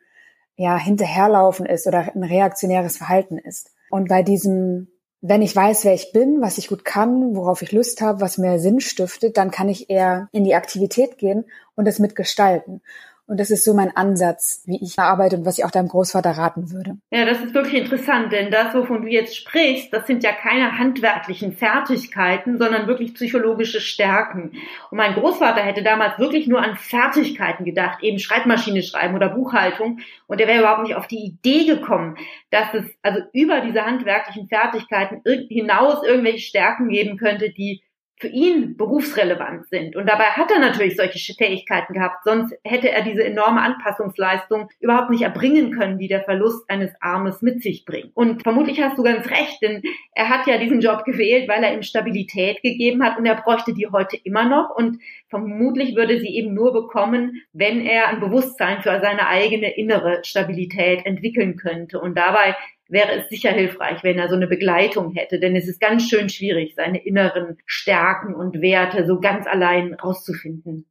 ja, 0.58 0.78
Hinterherlaufen 0.78 1.66
ist 1.66 1.88
oder 1.88 2.14
ein 2.14 2.24
reaktionäres 2.24 2.98
Verhalten 2.98 3.38
ist. 3.38 3.72
Und 3.90 4.10
bei 4.10 4.22
diesem 4.22 4.90
wenn 5.22 5.42
ich 5.42 5.56
weiß, 5.56 5.84
wer 5.84 5.96
ich 5.96 6.12
bin, 6.12 6.42
was 6.42 6.60
ich 6.60 6.68
gut 6.68 6.86
kann, 6.86 7.36
worauf 7.36 7.64
ich 7.64 7.72
Lust 7.72 8.02
habe, 8.02 8.22
was 8.22 8.38
mir 8.38 8.60
Sinn 8.60 8.80
stiftet, 8.80 9.36
dann 9.38 9.50
kann 9.50 9.68
ich 9.68 9.90
eher 9.90 10.30
in 10.32 10.44
die 10.44 10.54
Aktivität 10.54 11.18
gehen 11.18 11.46
und 11.76 11.86
das 11.86 11.98
mitgestalten. 11.98 12.82
Und 13.28 13.42
das 13.42 13.52
ist 13.52 13.66
so 13.66 13.74
mein 13.74 13.94
Ansatz, 13.94 14.64
wie 14.68 14.82
ich 14.82 14.98
arbeite 14.98 15.36
und 15.36 15.46
was 15.46 15.58
ich 15.58 15.66
auch 15.66 15.72
deinem 15.72 15.90
Großvater 15.90 16.32
raten 16.32 16.72
würde. 16.72 16.98
Ja, 17.12 17.26
das 17.26 17.42
ist 17.42 17.54
wirklich 17.54 17.84
interessant, 17.84 18.32
denn 18.32 18.52
das, 18.52 18.74
wovon 18.74 19.02
du 19.02 19.10
jetzt 19.10 19.36
sprichst, 19.36 19.92
das 19.92 20.08
sind 20.08 20.24
ja 20.24 20.32
keine 20.32 20.80
handwerklichen 20.80 21.52
Fertigkeiten, 21.52 22.58
sondern 22.58 22.88
wirklich 22.88 23.14
psychologische 23.16 23.82
Stärken. 23.82 24.54
Und 24.92 24.98
mein 24.98 25.14
Großvater 25.14 25.60
hätte 25.60 25.84
damals 25.84 26.18
wirklich 26.20 26.48
nur 26.48 26.62
an 26.62 26.78
Fertigkeiten 26.78 27.66
gedacht, 27.66 28.02
eben 28.02 28.18
Schreibmaschine 28.18 28.82
schreiben 28.82 29.16
oder 29.16 29.28
Buchhaltung. 29.28 30.00
Und 30.28 30.40
er 30.40 30.48
wäre 30.48 30.60
überhaupt 30.60 30.84
nicht 30.84 30.96
auf 30.96 31.08
die 31.08 31.26
Idee 31.26 31.66
gekommen, 31.66 32.16
dass 32.50 32.74
es 32.74 32.86
also 33.02 33.20
über 33.34 33.60
diese 33.60 33.86
handwerklichen 33.86 34.48
Fertigkeiten 34.48 35.22
hinaus 35.50 36.02
irgendwelche 36.08 36.40
Stärken 36.40 36.88
geben 36.88 37.18
könnte, 37.18 37.50
die 37.50 37.82
für 38.20 38.28
ihn 38.28 38.78
berufsrelevant 38.78 39.68
sind. 39.68 39.96
Und 39.96 40.08
dabei 40.08 40.26
hat 40.26 40.50
er 40.52 40.60
natürlich 40.60 40.96
solche 40.96 41.34
Fähigkeiten 41.36 41.94
gehabt, 41.94 42.24
sonst 42.24 42.56
hätte 42.64 42.90
er 42.90 43.04
diese 43.04 43.24
enorme 43.24 43.62
Anpassungsleistung 43.62 44.70
überhaupt 44.80 45.12
nicht 45.12 45.22
erbringen 45.22 45.72
können, 45.72 46.00
die 46.00 46.08
der 46.08 46.24
Verlust 46.24 46.68
eines 46.68 46.92
Armes 47.00 47.44
mit 47.44 47.62
sich 47.62 47.86
bringt. 47.86 48.16
Und 48.16 48.42
vermutlich 48.42 48.82
hast 48.82 48.98
du 48.98 49.04
ganz 49.04 49.30
recht, 49.30 49.62
denn 49.62 49.84
er 50.14 50.30
hat 50.30 50.48
ja 50.48 50.58
diesen 50.58 50.82
Job 50.82 51.06
gewählt, 51.06 51.48
weil 51.48 51.64
er 51.64 51.76
ihm 51.76 51.84
Stabilität 51.84 52.64
gegeben 52.64 53.04
hat 53.04 53.20
und 53.20 53.26
er 53.28 53.36
bräuchte 53.36 53.76
die 53.76 53.88
heute 53.92 54.18
immer 54.24 54.50
noch 54.50 54.76
und 54.76 55.00
vermutlich 55.30 55.96
würde 55.96 56.20
sie 56.20 56.36
eben 56.36 56.56
nur 56.56 56.74
bekommen, 56.74 57.44
wenn 57.54 57.86
er 57.86 58.08
ein 58.08 58.20
Bewusstsein 58.20 58.82
für 58.82 59.00
seine 59.00 59.28
eigene 59.28 59.78
innere 59.78 60.22
Stabilität 60.24 61.06
entwickeln 61.06 61.56
könnte. 61.56 62.00
Und 62.00 62.18
dabei 62.18 62.56
wäre 62.90 63.12
es 63.14 63.30
sicher 63.30 63.52
hilfreich, 63.52 64.04
wenn 64.04 64.20
er 64.20 64.30
so 64.30 64.36
eine 64.36 64.48
Begleitung 64.48 65.14
hätte, 65.14 65.40
denn 65.40 65.56
es 65.56 65.68
ist 65.68 65.80
ganz 65.80 66.08
schön 66.08 66.30
schwierig, 66.30 66.76
seine 66.76 67.04
inneren 67.06 67.58
Stärken 67.66 68.36
und 68.36 68.62
Werte 68.62 69.06
so 69.06 69.20
ganz 69.20 69.48
allein 69.48 69.94
rauszufinden. 69.94 70.86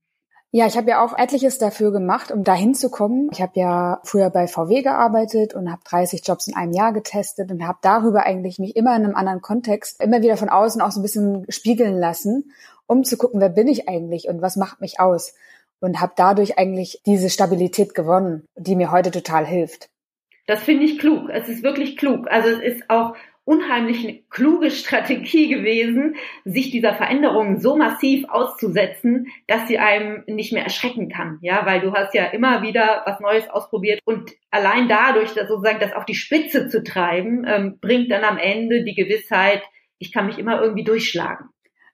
Ja, 0.52 0.66
ich 0.66 0.76
habe 0.76 0.88
ja 0.88 1.04
auch 1.04 1.18
etliches 1.18 1.58
dafür 1.58 1.92
gemacht, 1.92 2.30
um 2.30 2.44
dahin 2.44 2.74
zu 2.74 2.88
kommen. 2.88 3.28
Ich 3.32 3.42
habe 3.42 3.52
ja 3.56 4.00
früher 4.04 4.30
bei 4.30 4.46
VW 4.46 4.80
gearbeitet 4.80 5.54
und 5.54 5.70
habe 5.70 5.82
30 5.84 6.22
Jobs 6.26 6.46
in 6.46 6.56
einem 6.56 6.72
Jahr 6.72 6.92
getestet 6.92 7.50
und 7.50 7.66
habe 7.66 7.78
darüber 7.82 8.24
eigentlich 8.24 8.58
mich 8.58 8.74
immer 8.74 8.96
in 8.96 9.04
einem 9.04 9.16
anderen 9.16 9.42
Kontext 9.42 10.02
immer 10.02 10.22
wieder 10.22 10.36
von 10.36 10.48
außen 10.48 10.80
auch 10.80 10.92
so 10.92 11.00
ein 11.00 11.02
bisschen 11.02 11.44
spiegeln 11.50 11.98
lassen, 11.98 12.52
um 12.86 13.04
zu 13.04 13.18
gucken, 13.18 13.40
wer 13.40 13.48
bin 13.50 13.68
ich 13.68 13.88
eigentlich 13.88 14.28
und 14.28 14.40
was 14.40 14.56
macht 14.56 14.80
mich 14.80 14.98
aus 14.98 15.34
und 15.80 16.00
habe 16.00 16.14
dadurch 16.16 16.58
eigentlich 16.58 17.02
diese 17.04 17.28
Stabilität 17.28 17.94
gewonnen, 17.94 18.46
die 18.56 18.76
mir 18.76 18.90
heute 18.90 19.10
total 19.10 19.44
hilft. 19.44 19.90
Das 20.46 20.62
finde 20.62 20.84
ich 20.84 20.98
klug. 20.98 21.28
Es 21.30 21.48
ist 21.48 21.62
wirklich 21.62 21.96
klug. 21.96 22.28
Also 22.30 22.48
es 22.48 22.60
ist 22.60 22.88
auch 22.88 23.16
unheimlich 23.46 24.04
eine 24.04 24.20
kluge 24.28 24.70
Strategie 24.72 25.48
gewesen, 25.48 26.16
sich 26.44 26.70
dieser 26.70 26.94
Veränderung 26.94 27.60
so 27.60 27.76
massiv 27.76 28.28
auszusetzen, 28.28 29.28
dass 29.46 29.68
sie 29.68 29.78
einem 29.78 30.24
nicht 30.26 30.52
mehr 30.52 30.64
erschrecken 30.64 31.08
kann. 31.08 31.38
Ja, 31.42 31.64
weil 31.64 31.80
du 31.80 31.92
hast 31.92 32.12
ja 32.14 32.26
immer 32.26 32.62
wieder 32.62 33.02
was 33.06 33.20
Neues 33.20 33.48
ausprobiert 33.48 34.00
und 34.04 34.32
allein 34.50 34.88
dadurch, 34.88 35.32
dass 35.34 35.48
sozusagen 35.48 35.78
das 35.78 35.92
auf 35.92 36.04
die 36.04 36.16
Spitze 36.16 36.68
zu 36.68 36.82
treiben, 36.82 37.44
ähm, 37.46 37.78
bringt 37.80 38.10
dann 38.10 38.24
am 38.24 38.36
Ende 38.36 38.84
die 38.84 38.96
Gewissheit, 38.96 39.62
ich 39.98 40.12
kann 40.12 40.26
mich 40.26 40.38
immer 40.38 40.60
irgendwie 40.60 40.84
durchschlagen. 40.84 41.48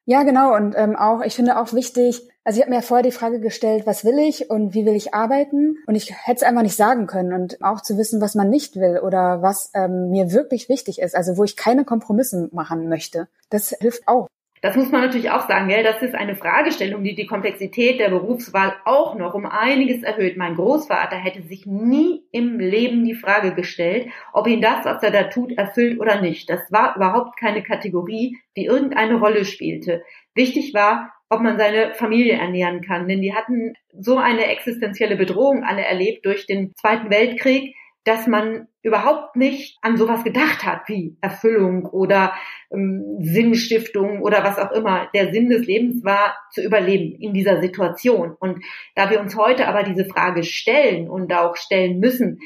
Ja, 0.04 0.24
genau. 0.24 0.54
Und 0.54 0.74
ähm, 0.76 0.96
auch, 0.96 1.22
ich 1.22 1.34
finde 1.34 1.58
auch 1.58 1.72
wichtig, 1.72 2.28
also 2.44 2.58
ich 2.58 2.66
habe 2.66 2.74
mir 2.74 2.82
vorher 2.82 3.04
die 3.04 3.12
Frage 3.12 3.38
gestellt, 3.38 3.86
was 3.86 4.04
will 4.04 4.18
ich 4.18 4.50
und 4.50 4.74
wie 4.74 4.84
will 4.84 4.96
ich 4.96 5.14
arbeiten? 5.14 5.76
Und 5.86 5.94
ich 5.94 6.10
hätte 6.10 6.38
es 6.38 6.42
einfach 6.42 6.62
nicht 6.62 6.76
sagen 6.76 7.06
können. 7.06 7.32
Und 7.32 7.62
auch 7.62 7.80
zu 7.82 7.96
wissen, 7.96 8.20
was 8.20 8.34
man 8.34 8.50
nicht 8.50 8.76
will 8.76 8.98
oder 8.98 9.42
was 9.42 9.70
ähm, 9.74 10.10
mir 10.10 10.32
wirklich 10.32 10.68
wichtig 10.68 11.00
ist, 11.00 11.14
also 11.14 11.36
wo 11.36 11.44
ich 11.44 11.56
keine 11.56 11.84
Kompromisse 11.84 12.48
machen 12.52 12.88
möchte. 12.88 13.28
Das 13.48 13.70
hilft 13.80 14.08
auch. 14.08 14.26
Das 14.62 14.76
muss 14.76 14.92
man 14.92 15.00
natürlich 15.00 15.30
auch 15.30 15.48
sagen, 15.48 15.68
gell? 15.68 15.82
Das 15.82 16.02
ist 16.02 16.14
eine 16.14 16.36
Fragestellung, 16.36 17.02
die 17.02 17.16
die 17.16 17.26
Komplexität 17.26 17.98
der 17.98 18.10
Berufswahl 18.10 18.76
auch 18.84 19.16
noch 19.16 19.34
um 19.34 19.44
einiges 19.44 20.04
erhöht. 20.04 20.36
Mein 20.36 20.54
Großvater 20.54 21.16
hätte 21.16 21.42
sich 21.42 21.66
nie 21.66 22.22
im 22.30 22.60
Leben 22.60 23.04
die 23.04 23.16
Frage 23.16 23.54
gestellt, 23.54 24.06
ob 24.32 24.46
ihn 24.46 24.60
das, 24.60 24.84
was 24.84 25.02
er 25.02 25.10
da 25.10 25.24
tut, 25.24 25.50
erfüllt 25.58 25.98
oder 25.98 26.20
nicht. 26.20 26.48
Das 26.48 26.60
war 26.70 26.94
überhaupt 26.94 27.36
keine 27.40 27.64
Kategorie, 27.64 28.38
die 28.56 28.66
irgendeine 28.66 29.16
Rolle 29.16 29.44
spielte. 29.44 30.04
Wichtig 30.36 30.72
war, 30.74 31.12
ob 31.28 31.40
man 31.40 31.58
seine 31.58 31.94
Familie 31.94 32.34
ernähren 32.34 32.82
kann, 32.82 33.08
denn 33.08 33.20
die 33.20 33.34
hatten 33.34 33.74
so 33.98 34.18
eine 34.18 34.46
existenzielle 34.46 35.16
Bedrohung 35.16 35.64
alle 35.64 35.82
erlebt 35.82 36.24
durch 36.24 36.46
den 36.46 36.72
Zweiten 36.76 37.10
Weltkrieg, 37.10 37.74
dass 38.04 38.26
man 38.26 38.68
überhaupt 38.82 39.36
nicht 39.36 39.78
an 39.80 39.96
sowas 39.96 40.24
gedacht 40.24 40.64
hat 40.64 40.88
wie 40.88 41.16
Erfüllung 41.20 41.86
oder 41.86 42.32
ähm, 42.72 43.18
Sinnstiftung 43.20 44.22
oder 44.22 44.42
was 44.42 44.58
auch 44.58 44.72
immer. 44.72 45.08
Der 45.14 45.32
Sinn 45.32 45.48
des 45.48 45.66
Lebens 45.66 46.04
war 46.04 46.34
zu 46.50 46.62
überleben 46.62 47.14
in 47.20 47.32
dieser 47.32 47.60
Situation. 47.60 48.34
Und 48.38 48.64
da 48.96 49.10
wir 49.10 49.20
uns 49.20 49.36
heute 49.36 49.68
aber 49.68 49.84
diese 49.84 50.04
Frage 50.04 50.42
stellen 50.42 51.08
und 51.08 51.32
auch 51.32 51.56
stellen 51.56 52.00
müssen, 52.00 52.40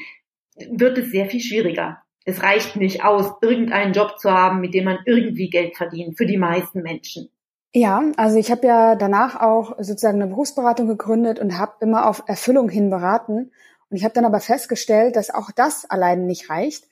wird 0.69 0.97
es 0.97 1.11
sehr 1.11 1.25
viel 1.25 1.41
schwieriger. 1.41 2.03
Es 2.23 2.43
reicht 2.43 2.75
nicht 2.75 3.03
aus, 3.03 3.33
irgendeinen 3.41 3.93
Job 3.93 4.19
zu 4.19 4.31
haben, 4.31 4.59
mit 4.59 4.73
dem 4.73 4.83
man 4.83 4.99
irgendwie 5.05 5.49
Geld 5.49 5.75
verdient, 5.77 6.17
für 6.17 6.25
die 6.25 6.37
meisten 6.37 6.81
Menschen. 6.81 7.29
Ja, 7.73 8.03
also 8.17 8.37
ich 8.37 8.51
habe 8.51 8.67
ja 8.67 8.95
danach 8.95 9.39
auch 9.39 9.75
sozusagen 9.77 10.21
eine 10.21 10.31
Berufsberatung 10.31 10.87
gegründet 10.87 11.39
und 11.39 11.57
habe 11.57 11.73
immer 11.79 12.07
auf 12.07 12.23
Erfüllung 12.27 12.69
hin 12.69 12.89
beraten. 12.89 13.51
Und 13.89 13.97
ich 13.97 14.03
habe 14.03 14.13
dann 14.13 14.25
aber 14.25 14.39
festgestellt, 14.39 15.15
dass 15.15 15.29
auch 15.29 15.51
das 15.51 15.89
allein 15.89 16.25
nicht 16.25 16.49
reicht, 16.49 16.85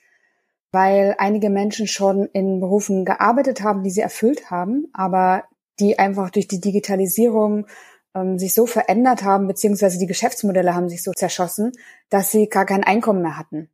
weil 0.71 1.15
einige 1.17 1.49
Menschen 1.49 1.87
schon 1.87 2.25
in 2.33 2.59
Berufen 2.59 3.05
gearbeitet 3.05 3.61
haben, 3.61 3.83
die 3.83 3.89
sie 3.89 4.01
erfüllt 4.01 4.49
haben, 4.49 4.87
aber 4.93 5.43
die 5.79 5.99
einfach 5.99 6.29
durch 6.29 6.47
die 6.47 6.61
Digitalisierung 6.61 7.67
ähm, 8.13 8.39
sich 8.39 8.53
so 8.53 8.65
verändert 8.65 9.23
haben, 9.23 9.47
beziehungsweise 9.47 9.97
die 9.97 10.07
Geschäftsmodelle 10.07 10.73
haben 10.73 10.89
sich 10.89 11.03
so 11.03 11.11
zerschossen, 11.11 11.71
dass 12.09 12.31
sie 12.31 12.47
gar 12.47 12.65
kein 12.65 12.83
Einkommen 12.83 13.21
mehr 13.21 13.37
hatten. 13.37 13.69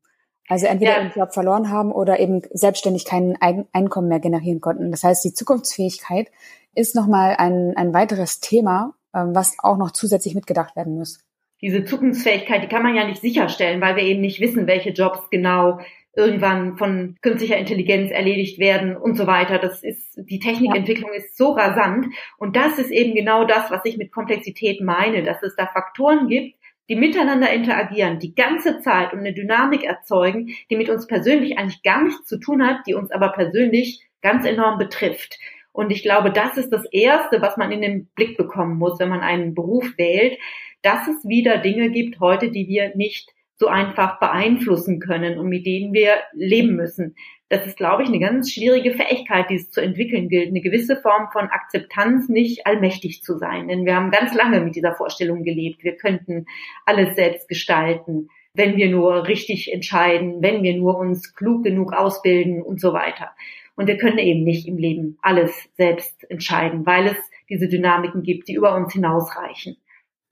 Also 0.47 0.65
entweder 0.65 0.97
ja. 0.97 1.03
ihren 1.03 1.13
Job 1.13 1.33
verloren 1.33 1.69
haben 1.69 1.91
oder 1.91 2.19
eben 2.19 2.41
selbstständig 2.51 3.05
kein 3.05 3.37
Einkommen 3.39 4.07
mehr 4.07 4.19
generieren 4.19 4.59
konnten. 4.59 4.91
Das 4.91 5.03
heißt, 5.03 5.23
die 5.23 5.33
Zukunftsfähigkeit 5.33 6.29
ist 6.73 6.95
nochmal 6.95 7.35
ein, 7.37 7.73
ein 7.77 7.93
weiteres 7.93 8.39
Thema, 8.39 8.95
ähm, 9.13 9.33
was 9.33 9.55
auch 9.59 9.77
noch 9.77 9.91
zusätzlich 9.91 10.35
mitgedacht 10.35 10.75
werden 10.75 10.95
muss 10.97 11.19
diese 11.61 11.83
Zukunftsfähigkeit, 11.85 12.63
die 12.63 12.67
kann 12.67 12.83
man 12.83 12.95
ja 12.95 13.05
nicht 13.05 13.21
sicherstellen, 13.21 13.81
weil 13.81 13.95
wir 13.95 14.03
eben 14.03 14.21
nicht 14.21 14.41
wissen, 14.41 14.67
welche 14.67 14.89
Jobs 14.89 15.29
genau 15.29 15.79
irgendwann 16.15 16.77
von 16.77 17.15
künstlicher 17.21 17.57
Intelligenz 17.57 18.11
erledigt 18.11 18.59
werden 18.59 18.97
und 18.97 19.15
so 19.15 19.27
weiter. 19.27 19.59
Das 19.59 19.83
ist, 19.83 20.17
die 20.17 20.39
Technikentwicklung 20.39 21.13
ist 21.13 21.37
so 21.37 21.51
rasant. 21.51 22.07
Und 22.37 22.55
das 22.55 22.79
ist 22.79 22.91
eben 22.91 23.15
genau 23.15 23.45
das, 23.45 23.71
was 23.71 23.85
ich 23.85 23.97
mit 23.97 24.11
Komplexität 24.11 24.81
meine, 24.81 25.23
dass 25.23 25.41
es 25.41 25.55
da 25.55 25.67
Faktoren 25.67 26.27
gibt, 26.27 26.55
die 26.89 26.95
miteinander 26.95 27.49
interagieren, 27.53 28.19
die 28.19 28.35
ganze 28.35 28.81
Zeit 28.81 29.13
und 29.13 29.19
eine 29.19 29.33
Dynamik 29.33 29.83
erzeugen, 29.83 30.49
die 30.69 30.75
mit 30.75 30.89
uns 30.89 31.07
persönlich 31.07 31.57
eigentlich 31.57 31.83
gar 31.83 32.03
nichts 32.03 32.27
zu 32.27 32.37
tun 32.37 32.65
hat, 32.65 32.85
die 32.85 32.95
uns 32.95 33.11
aber 33.11 33.29
persönlich 33.29 34.05
ganz 34.21 34.45
enorm 34.45 34.77
betrifft. 34.77 35.39
Und 35.71 35.91
ich 35.91 36.03
glaube, 36.03 36.31
das 36.31 36.57
ist 36.57 36.73
das 36.73 36.83
Erste, 36.91 37.41
was 37.41 37.55
man 37.55 37.71
in 37.71 37.81
den 37.81 38.07
Blick 38.15 38.35
bekommen 38.35 38.77
muss, 38.77 38.99
wenn 38.99 39.07
man 39.07 39.21
einen 39.21 39.55
Beruf 39.55 39.89
wählt, 39.97 40.37
dass 40.81 41.07
es 41.07 41.27
wieder 41.27 41.57
Dinge 41.57 41.91
gibt 41.91 42.19
heute, 42.19 42.51
die 42.51 42.67
wir 42.67 42.95
nicht 42.95 43.31
so 43.61 43.67
einfach 43.67 44.19
beeinflussen 44.19 44.99
können 44.99 45.37
und 45.37 45.47
mit 45.47 45.65
denen 45.65 45.93
wir 45.93 46.15
leben 46.33 46.75
müssen. 46.75 47.15
Das 47.49 47.65
ist, 47.67 47.77
glaube 47.77 48.01
ich, 48.01 48.09
eine 48.09 48.19
ganz 48.19 48.51
schwierige 48.51 48.91
Fähigkeit, 48.93 49.49
die 49.49 49.55
es 49.55 49.69
zu 49.69 49.81
entwickeln 49.81 50.29
gilt. 50.29 50.47
Eine 50.47 50.61
gewisse 50.61 50.95
Form 50.95 51.27
von 51.31 51.49
Akzeptanz, 51.49 52.27
nicht 52.27 52.65
allmächtig 52.65 53.21
zu 53.21 53.37
sein. 53.37 53.67
Denn 53.67 53.85
wir 53.85 53.95
haben 53.95 54.09
ganz 54.09 54.33
lange 54.33 54.61
mit 54.61 54.75
dieser 54.75 54.95
Vorstellung 54.95 55.43
gelebt. 55.43 55.83
Wir 55.83 55.95
könnten 55.95 56.45
alles 56.85 57.15
selbst 57.15 57.47
gestalten, 57.47 58.29
wenn 58.53 58.77
wir 58.77 58.89
nur 58.89 59.27
richtig 59.27 59.71
entscheiden, 59.71 60.41
wenn 60.41 60.63
wir 60.63 60.75
nur 60.75 60.97
uns 60.97 61.35
klug 61.35 61.63
genug 61.63 61.93
ausbilden 61.93 62.61
und 62.61 62.81
so 62.81 62.93
weiter. 62.93 63.31
Und 63.75 63.87
wir 63.87 63.97
können 63.97 64.17
eben 64.17 64.43
nicht 64.43 64.67
im 64.67 64.77
Leben 64.77 65.17
alles 65.21 65.69
selbst 65.77 66.29
entscheiden, 66.29 66.85
weil 66.85 67.07
es 67.07 67.17
diese 67.49 67.67
Dynamiken 67.67 68.23
gibt, 68.23 68.47
die 68.47 68.55
über 68.55 68.75
uns 68.75 68.93
hinausreichen. 68.93 69.77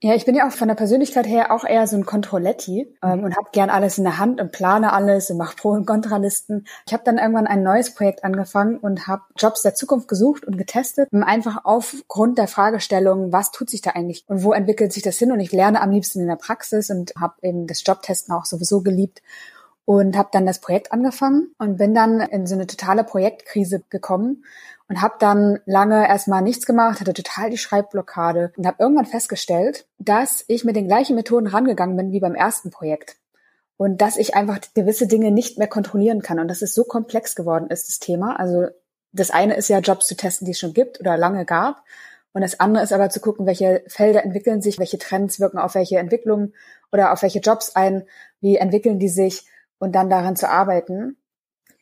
Ja, 0.02 0.14
ich 0.14 0.24
bin 0.24 0.34
ja 0.34 0.48
auch 0.48 0.52
von 0.52 0.68
der 0.68 0.76
Persönlichkeit 0.76 1.26
her 1.26 1.52
auch 1.52 1.62
eher 1.64 1.86
so 1.86 1.94
ein 1.94 2.06
Controletti 2.06 2.96
ähm, 3.02 3.22
und 3.22 3.36
habe 3.36 3.50
gern 3.52 3.68
alles 3.68 3.98
in 3.98 4.04
der 4.04 4.16
Hand 4.16 4.40
und 4.40 4.50
plane 4.50 4.94
alles 4.94 5.30
und 5.30 5.36
mache 5.36 5.56
Pro- 5.56 5.72
und 5.72 5.84
Kontralisten. 5.84 6.64
Ich 6.86 6.94
habe 6.94 7.02
dann 7.04 7.18
irgendwann 7.18 7.46
ein 7.46 7.62
neues 7.62 7.94
Projekt 7.94 8.24
angefangen 8.24 8.78
und 8.78 9.06
habe 9.06 9.24
Jobs 9.36 9.60
der 9.60 9.74
Zukunft 9.74 10.08
gesucht 10.08 10.46
und 10.46 10.56
getestet, 10.56 11.10
einfach 11.12 11.64
aufgrund 11.64 12.38
der 12.38 12.48
Fragestellung, 12.48 13.30
was 13.30 13.50
tut 13.50 13.68
sich 13.68 13.82
da 13.82 13.90
eigentlich 13.90 14.24
und 14.26 14.42
wo 14.42 14.54
entwickelt 14.54 14.90
sich 14.90 15.02
das 15.02 15.18
hin? 15.18 15.32
Und 15.32 15.40
ich 15.40 15.52
lerne 15.52 15.82
am 15.82 15.90
liebsten 15.90 16.20
in 16.20 16.28
der 16.28 16.36
Praxis 16.36 16.88
und 16.88 17.12
habe 17.20 17.34
eben 17.42 17.66
das 17.66 17.84
Jobtesten 17.84 18.34
auch 18.34 18.46
sowieso 18.46 18.80
geliebt 18.80 19.20
und 19.90 20.16
habe 20.16 20.28
dann 20.30 20.46
das 20.46 20.60
Projekt 20.60 20.92
angefangen 20.92 21.52
und 21.58 21.76
bin 21.76 21.96
dann 21.96 22.20
in 22.20 22.46
so 22.46 22.54
eine 22.54 22.68
totale 22.68 23.02
Projektkrise 23.02 23.82
gekommen 23.90 24.44
und 24.88 25.02
habe 25.02 25.14
dann 25.18 25.58
lange 25.66 26.06
erstmal 26.06 26.42
nichts 26.42 26.64
gemacht, 26.64 27.00
hatte 27.00 27.12
total 27.12 27.50
die 27.50 27.58
Schreibblockade 27.58 28.52
und 28.56 28.68
habe 28.68 28.76
irgendwann 28.78 29.06
festgestellt, 29.06 29.88
dass 29.98 30.44
ich 30.46 30.64
mit 30.64 30.76
den 30.76 30.86
gleichen 30.86 31.16
Methoden 31.16 31.48
rangegangen 31.48 31.96
bin 31.96 32.12
wie 32.12 32.20
beim 32.20 32.36
ersten 32.36 32.70
Projekt 32.70 33.16
und 33.78 34.00
dass 34.00 34.16
ich 34.16 34.36
einfach 34.36 34.60
gewisse 34.74 35.08
Dinge 35.08 35.32
nicht 35.32 35.58
mehr 35.58 35.66
kontrollieren 35.66 36.22
kann 36.22 36.38
und 36.38 36.46
dass 36.46 36.62
es 36.62 36.72
so 36.72 36.84
komplex 36.84 37.34
geworden 37.34 37.66
ist, 37.68 37.88
das 37.88 37.98
Thema. 37.98 38.38
Also 38.38 38.68
das 39.10 39.32
eine 39.32 39.54
ist 39.54 39.66
ja 39.66 39.80
Jobs 39.80 40.06
zu 40.06 40.14
testen, 40.14 40.44
die 40.44 40.52
es 40.52 40.60
schon 40.60 40.72
gibt 40.72 41.00
oder 41.00 41.16
lange 41.16 41.44
gab. 41.44 41.82
Und 42.32 42.42
das 42.42 42.60
andere 42.60 42.84
ist 42.84 42.92
aber 42.92 43.10
zu 43.10 43.18
gucken, 43.18 43.44
welche 43.44 43.82
Felder 43.88 44.22
entwickeln 44.22 44.62
sich, 44.62 44.78
welche 44.78 44.98
Trends 44.98 45.40
wirken 45.40 45.58
auf 45.58 45.74
welche 45.74 45.98
Entwicklungen 45.98 46.54
oder 46.92 47.12
auf 47.12 47.22
welche 47.22 47.40
Jobs 47.40 47.74
ein, 47.74 48.04
wie 48.40 48.54
entwickeln 48.54 49.00
die 49.00 49.08
sich 49.08 49.46
und 49.80 49.96
dann 49.96 50.08
daran 50.08 50.36
zu 50.36 50.48
arbeiten 50.48 51.16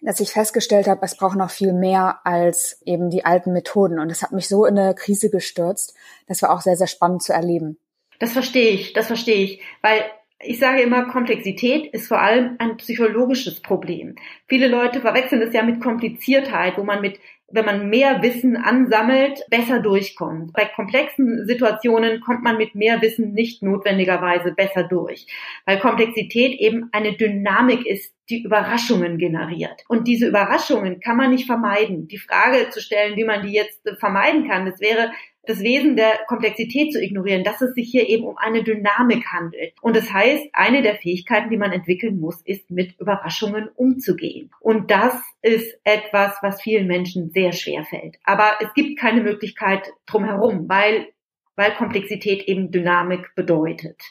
dass 0.01 0.21
ich 0.21 0.31
festgestellt 0.31 0.87
habe, 0.87 1.05
es 1.05 1.17
braucht 1.17 1.37
noch 1.37 1.51
viel 1.51 1.73
mehr 1.73 2.21
als 2.25 2.81
eben 2.85 3.11
die 3.11 3.25
alten 3.25 3.53
Methoden. 3.53 3.99
Und 3.99 4.11
das 4.11 4.23
hat 4.23 4.33
mich 4.33 4.49
so 4.49 4.65
in 4.65 4.79
eine 4.79 4.95
Krise 4.95 5.31
gestürzt. 5.31 5.95
Das 6.27 6.43
war 6.43 6.51
auch 6.51 6.61
sehr, 6.61 6.77
sehr 6.77 6.87
spannend 6.87 7.23
zu 7.23 7.33
erleben. 7.33 7.79
Das 8.19 8.33
verstehe 8.33 8.71
ich, 8.71 8.93
das 8.93 9.07
verstehe 9.07 9.45
ich, 9.45 9.63
weil 9.83 10.03
ich 10.41 10.61
sage 10.61 10.83
immer, 10.83 11.07
Komplexität 11.07 11.93
ist 11.93 12.07
vor 12.07 12.21
allem 12.21 12.57
ein 12.59 12.77
psychologisches 12.77 13.61
Problem. 13.61 14.15
Viele 14.47 14.69
Leute 14.69 15.01
verwechseln 15.01 15.43
es 15.43 15.53
ja 15.53 15.63
mit 15.63 15.81
Kompliziertheit, 15.81 16.79
wo 16.79 16.85
man 16.85 17.01
mit 17.01 17.19
wenn 17.51 17.65
man 17.65 17.89
mehr 17.89 18.23
Wissen 18.23 18.57
ansammelt, 18.57 19.41
besser 19.49 19.81
durchkommt. 19.81 20.53
Bei 20.53 20.67
komplexen 20.67 21.47
Situationen 21.47 22.21
kommt 22.21 22.43
man 22.43 22.59
mit 22.59 22.75
mehr 22.75 23.01
Wissen 23.01 23.33
nicht 23.33 23.63
notwendigerweise 23.63 24.53
besser 24.53 24.85
durch, 24.85 25.27
weil 25.65 25.79
Komplexität 25.79 26.59
eben 26.61 26.89
eine 26.93 27.17
Dynamik 27.17 27.87
ist, 27.87 28.15
die 28.29 28.43
Überraschungen 28.43 29.17
generiert. 29.17 29.85
Und 29.89 30.07
diese 30.07 30.27
Überraschungen 30.27 31.01
kann 31.01 31.17
man 31.17 31.31
nicht 31.31 31.47
vermeiden. 31.47 32.09
Die 32.09 32.19
Frage 32.19 32.69
zu 32.69 32.81
stellen, 32.81 33.17
wie 33.17 33.25
man 33.25 33.47
die 33.47 33.53
jetzt 33.53 33.81
vermeiden 33.99 34.47
kann, 34.47 34.67
das 34.67 34.81
wäre, 34.81 35.11
das 35.49 35.61
Wesen 35.61 35.97
der 35.97 36.19
Komplexität 36.27 36.93
zu 36.93 37.03
ignorieren, 37.03 37.43
dass 37.43 37.63
es 37.63 37.73
sich 37.73 37.91
hier 37.91 38.07
eben 38.07 38.25
um 38.25 38.37
eine 38.37 38.63
Dynamik 38.63 39.27
handelt. 39.33 39.73
Und 39.81 39.97
das 39.97 40.13
heißt, 40.13 40.47
eine 40.53 40.83
der 40.83 40.97
Fähigkeiten, 40.97 41.49
die 41.49 41.57
man 41.57 41.73
entwickeln 41.73 42.21
muss, 42.21 42.43
ist 42.43 42.71
mit 42.71 43.01
Überraschungen 43.01 43.69
umzugehen. 43.75 44.51
Und 44.61 44.91
das 44.91 45.15
ist 45.41 45.81
etwas, 45.85 46.37
was 46.43 46.61
vielen 46.61 46.87
Menschen 46.87 47.31
sehr 47.39 47.53
schwer 47.53 47.85
fällt. 47.85 48.17
Aber 48.25 48.53
es 48.61 48.69
gibt 48.75 48.99
keine 48.99 49.21
Möglichkeit 49.21 49.93
drumherum, 50.07 50.69
weil, 50.69 51.07
weil 51.55 51.75
Komplexität 51.75 52.43
eben 52.49 52.73
Dynamik 52.73 53.35
bedeutet. 53.37 54.03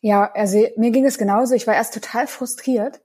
Ja, 0.00 0.30
also 0.34 0.66
mir 0.76 0.90
ging 0.90 1.04
es 1.04 1.18
genauso. 1.18 1.54
Ich 1.54 1.66
war 1.66 1.74
erst 1.74 1.94
total 1.94 2.26
frustriert, 2.26 3.00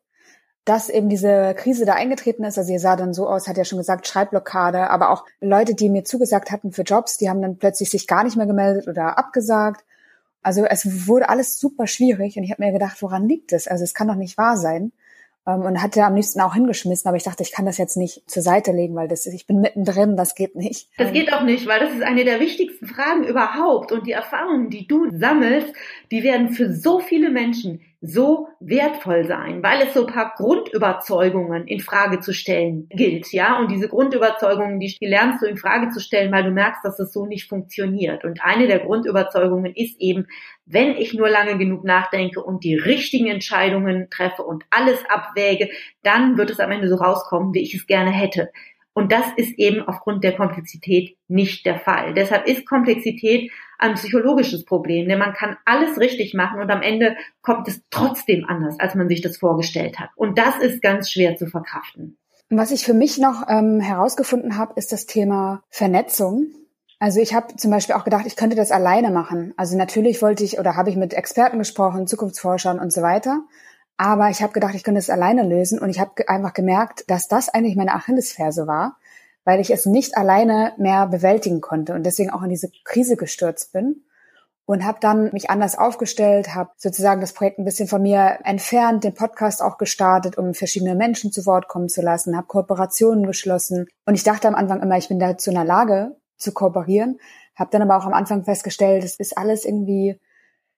dass 0.64 0.90
eben 0.90 1.10
diese 1.10 1.54
Krise 1.56 1.86
da 1.86 1.94
eingetreten 1.94 2.44
ist. 2.44 2.58
Also 2.58 2.74
ihr 2.74 2.80
sah 2.80 2.96
dann 2.96 3.14
so 3.14 3.28
aus, 3.28 3.48
hat 3.48 3.58
ja 3.58 3.66
schon 3.66 3.78
gesagt, 3.78 4.08
Schreibblockade, 4.08 4.90
aber 4.90 5.12
auch 5.12 5.25
Leute, 5.42 5.75
die 5.75 5.90
mir 5.90 6.06
zugesagt 6.06 6.52
hatten 6.52 6.72
für 6.72 6.82
Jobs, 6.82 7.18
die 7.18 7.30
haben 7.30 7.42
dann 7.42 7.58
plötzlich 7.58 7.90
sich 7.92 8.08
gar 8.08 8.24
nicht 8.24 8.38
mehr 8.38 8.48
gemeldet 8.48 8.88
oder 8.88 9.20
abgesagt. 9.20 9.86
Also 10.42 10.66
es 10.66 11.08
wurde 11.08 11.30
alles 11.30 11.60
super 11.60 11.86
schwierig 11.86 12.38
und 12.38 12.44
ich 12.44 12.52
habe 12.52 12.64
mir 12.64 12.72
gedacht, 12.72 13.02
woran 13.02 13.28
liegt 13.28 13.52
es? 13.52 13.68
Also 13.68 13.84
es 13.84 13.94
kann 13.94 14.08
doch 14.08 14.16
nicht 14.16 14.38
wahr 14.38 14.58
sein. 14.58 14.92
Ähm, 15.48 15.62
und 15.62 15.82
hatte 15.82 16.04
am 16.04 16.16
liebsten 16.16 16.42
auch 16.42 16.56
hingeschmissen, 16.56 17.08
aber 17.08 17.18
ich 17.18 17.24
dachte, 17.24 17.44
ich 17.44 17.52
kann 17.52 17.66
das 17.66 17.78
jetzt 17.78 17.98
nicht 17.98 18.30
zur 18.30 18.42
Seite 18.42 18.72
legen, 18.72 18.96
weil 18.96 19.08
das 19.08 19.25
ich 19.28 19.46
bin 19.46 19.62
mittendrin, 19.62 20.18
das 20.18 20.34
geht 20.34 20.56
nicht. 20.56 20.90
Das 20.98 21.12
geht 21.14 21.32
auch 21.34 21.44
nicht, 21.44 21.68
weil 21.68 21.80
das 21.80 21.94
ist 21.94 22.02
eine 22.02 22.25
der 22.25 22.40
wichtigsten 22.40 22.88
Fragen 22.88 23.24
überhaupt 23.24 23.92
und 23.92 24.08
die 24.08 24.12
Erfahrungen, 24.12 24.70
die 24.72 24.88
du 24.88 25.08
sammelst, 25.16 25.72
die 26.12 26.24
werden 26.24 26.50
für 26.50 26.74
so 26.74 27.00
viele 27.00 27.30
Menschen 27.30 27.82
so 28.02 28.48
wertvoll 28.60 29.25
sein, 29.25 29.64
weil 29.64 29.82
es 29.82 29.94
so 29.94 30.06
ein 30.06 30.14
paar 30.14 30.34
Grundüberzeugungen 30.36 31.68
in 31.68 31.80
Frage 31.80 32.20
zu 32.20 32.34
stellen 32.34 32.88
gilt, 32.90 33.32
ja. 33.32 33.60
Und 33.60 33.72
diese 33.72 33.88
Grundüberzeugungen, 33.88 34.80
die, 34.80 34.96
die 35.00 35.08
lernst 35.08 35.42
du 35.42 35.48
in 35.48 35.58
Frage 35.58 35.90
zu 35.90 36.00
stellen, 36.00 36.32
weil 36.32 36.44
du 36.44 36.52
merkst, 36.52 36.84
dass 36.84 37.00
es 37.00 37.14
so 37.14 37.25
nicht 37.25 37.48
funktioniert. 37.48 38.24
Und 38.24 38.44
eine 38.44 38.68
der 38.68 38.80
Grundüberzeugungen 38.80 39.74
ist 39.74 40.00
eben, 40.00 40.28
wenn 40.66 40.96
ich 40.98 41.14
nur 41.14 41.30
lange 41.30 41.58
genug 41.58 41.84
nachdenke 41.84 42.42
und 42.42 42.64
die 42.64 42.75
richtigen 42.75 43.28
Entscheidungen 43.28 44.10
treffe 44.10 44.44
und 44.44 44.64
alles 44.70 45.00
abwäge, 45.10 45.70
dann 46.04 46.38
wird 46.38 46.50
es 46.50 46.60
am 46.60 46.72
Ende 46.72 46.90
so 46.90 46.96
rauskommen, 46.96 47.54
wie 47.54 47.62
ich 47.62 47.74
es 47.74 47.88
gerne 47.88 48.12
hätte. 48.12 48.50
Und 48.96 49.12
das 49.12 49.25
ist 49.36 49.60
eben 49.60 49.82
aufgrund 49.82 50.24
der 50.24 50.38
Komplexität 50.38 51.18
nicht 51.28 51.66
der 51.66 51.78
Fall. 51.78 52.14
Deshalb 52.14 52.48
ist 52.48 52.66
Komplexität 52.66 53.52
ein 53.78 53.96
psychologisches 53.96 54.64
Problem, 54.64 55.10
denn 55.10 55.20
man 55.20 55.34
kann 55.34 55.58
alles 55.66 56.00
richtig 56.00 56.34
machen 56.34 56.62
und 56.62 56.72
am 56.72 56.82
Ende 56.82 57.18
kommt 57.42 57.68
es 57.68 57.84
trotzdem 57.90 58.46
anders, 58.48 58.80
als 58.80 58.96
man 58.96 59.10
sich 59.10 59.22
das 59.22 59.38
vorgestellt 59.38 60.00
hat. 60.00 60.12
Und 60.16 60.38
das 60.38 60.60
ist 60.60 60.82
ganz 60.82 61.12
schwer 61.12 61.36
zu 61.36 61.46
verkraften. 61.46 62.18
Was 62.50 62.72
ich 62.72 62.86
für 62.86 62.94
mich 62.94 63.18
noch 63.18 63.44
ähm, 63.50 63.82
herausgefunden 63.82 64.58
habe, 64.58 64.74
ist 64.78 64.94
das 64.94 65.06
Thema 65.06 65.62
Vernetzung. 65.70 66.48
Also 66.98 67.20
ich 67.20 67.34
habe 67.34 67.54
zum 67.58 67.72
Beispiel 67.72 67.96
auch 67.96 68.06
gedacht, 68.06 68.25
ich 68.25 68.38
könnte 68.38 68.56
das 68.56 68.72
alleine 68.72 69.12
machen. 69.12 69.54
Also 69.58 69.78
natürlich 69.78 70.22
wollte 70.22 70.46
ich 70.46 70.58
oder 70.58 70.78
habe 70.78 70.90
ich 70.90 70.96
mit 70.96 71.14
Experten 71.14 71.60
gesprochen, 71.60 72.08
Zukunftsforschern 72.08 72.80
und 72.80 72.94
so 72.94 73.02
weiter. 73.02 73.42
Aber 73.98 74.30
ich 74.30 74.42
habe 74.42 74.54
gedacht, 74.54 74.75
ich 74.75 74.84
könnte 74.84 75.00
es 75.00 75.10
alleine 75.10 75.44
lösen. 75.44 75.80
Und 75.80 75.90
ich 75.90 76.00
habe 76.00 76.28
einfach 76.28 76.54
gemerkt, 76.54 77.10
dass 77.10 77.28
das 77.28 77.50
eigentlich 77.50 77.75
meine 77.75 77.94
Achillesferse 77.94 78.68
war, 78.68 78.98
weil 79.44 79.60
ich 79.60 79.72
es 79.72 79.86
nicht 79.86 80.18
alleine 80.18 80.74
mehr 80.78 81.08
bewältigen 81.08 81.62
konnte 81.62 81.94
und 81.94 82.04
deswegen 82.04 82.32
auch 82.32 82.44
in 82.44 82.50
diese 82.50 82.70
Krise 82.84 83.16
gestürzt 83.16 83.72
bin. 83.74 84.04
Und 84.68 84.84
habe 84.84 84.98
dann 85.00 85.32
mich 85.32 85.52
anders 85.52 85.78
aufgestellt, 85.78 86.56
habe 86.56 86.72
sozusagen 86.78 87.22
das 87.22 87.34
Projekt 87.34 87.60
ein 87.60 87.66
bisschen 87.66 87.88
von 87.88 88.02
mir 88.02 88.40
entfernt, 88.46 89.04
den 89.04 89.14
Podcast 89.14 89.62
auch 89.62 89.78
gestartet, 89.78 90.40
um 90.40 90.56
verschiedene 90.56 90.96
Menschen 90.96 91.32
zu 91.32 91.46
Wort 91.46 91.68
kommen 91.68 91.88
zu 91.88 92.02
lassen, 92.02 92.36
habe 92.36 92.48
Kooperationen 92.48 93.28
geschlossen. 93.28 93.86
Und 94.08 94.16
ich 94.16 94.24
dachte 94.24 94.48
am 94.48 94.56
Anfang 94.56 94.82
immer, 94.82 94.98
ich 94.98 95.08
bin 95.08 95.20
dazu 95.20 95.52
in 95.52 95.56
der 95.56 95.66
Lage 95.66 96.16
zu 96.38 96.52
kooperieren, 96.52 97.20
habe 97.56 97.70
dann 97.70 97.84
aber 97.84 97.96
auch 97.96 98.08
am 98.08 98.14
Anfang 98.16 98.44
festgestellt, 98.44 99.04
es 99.04 99.18
ist 99.18 99.38
alles 99.38 99.66
irgendwie 99.66 100.20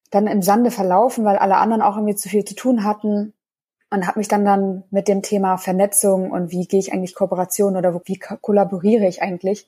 dann 0.09 0.27
im 0.27 0.41
Sande 0.41 0.71
verlaufen, 0.71 1.25
weil 1.25 1.37
alle 1.37 1.57
anderen 1.57 1.81
auch 1.81 1.95
irgendwie 1.95 2.15
zu 2.15 2.29
viel 2.29 2.45
zu 2.45 2.55
tun 2.55 2.83
hatten 2.83 3.33
und 3.89 4.07
habe 4.07 4.19
mich 4.19 4.27
dann 4.27 4.45
dann 4.45 4.83
mit 4.89 5.07
dem 5.07 5.21
Thema 5.21 5.57
Vernetzung 5.57 6.31
und 6.31 6.51
wie 6.51 6.67
gehe 6.67 6.79
ich 6.79 6.93
eigentlich 6.93 7.15
Kooperation 7.15 7.75
oder 7.77 8.01
wie 8.05 8.19
kollaboriere 8.19 9.07
ich 9.07 9.21
eigentlich 9.21 9.67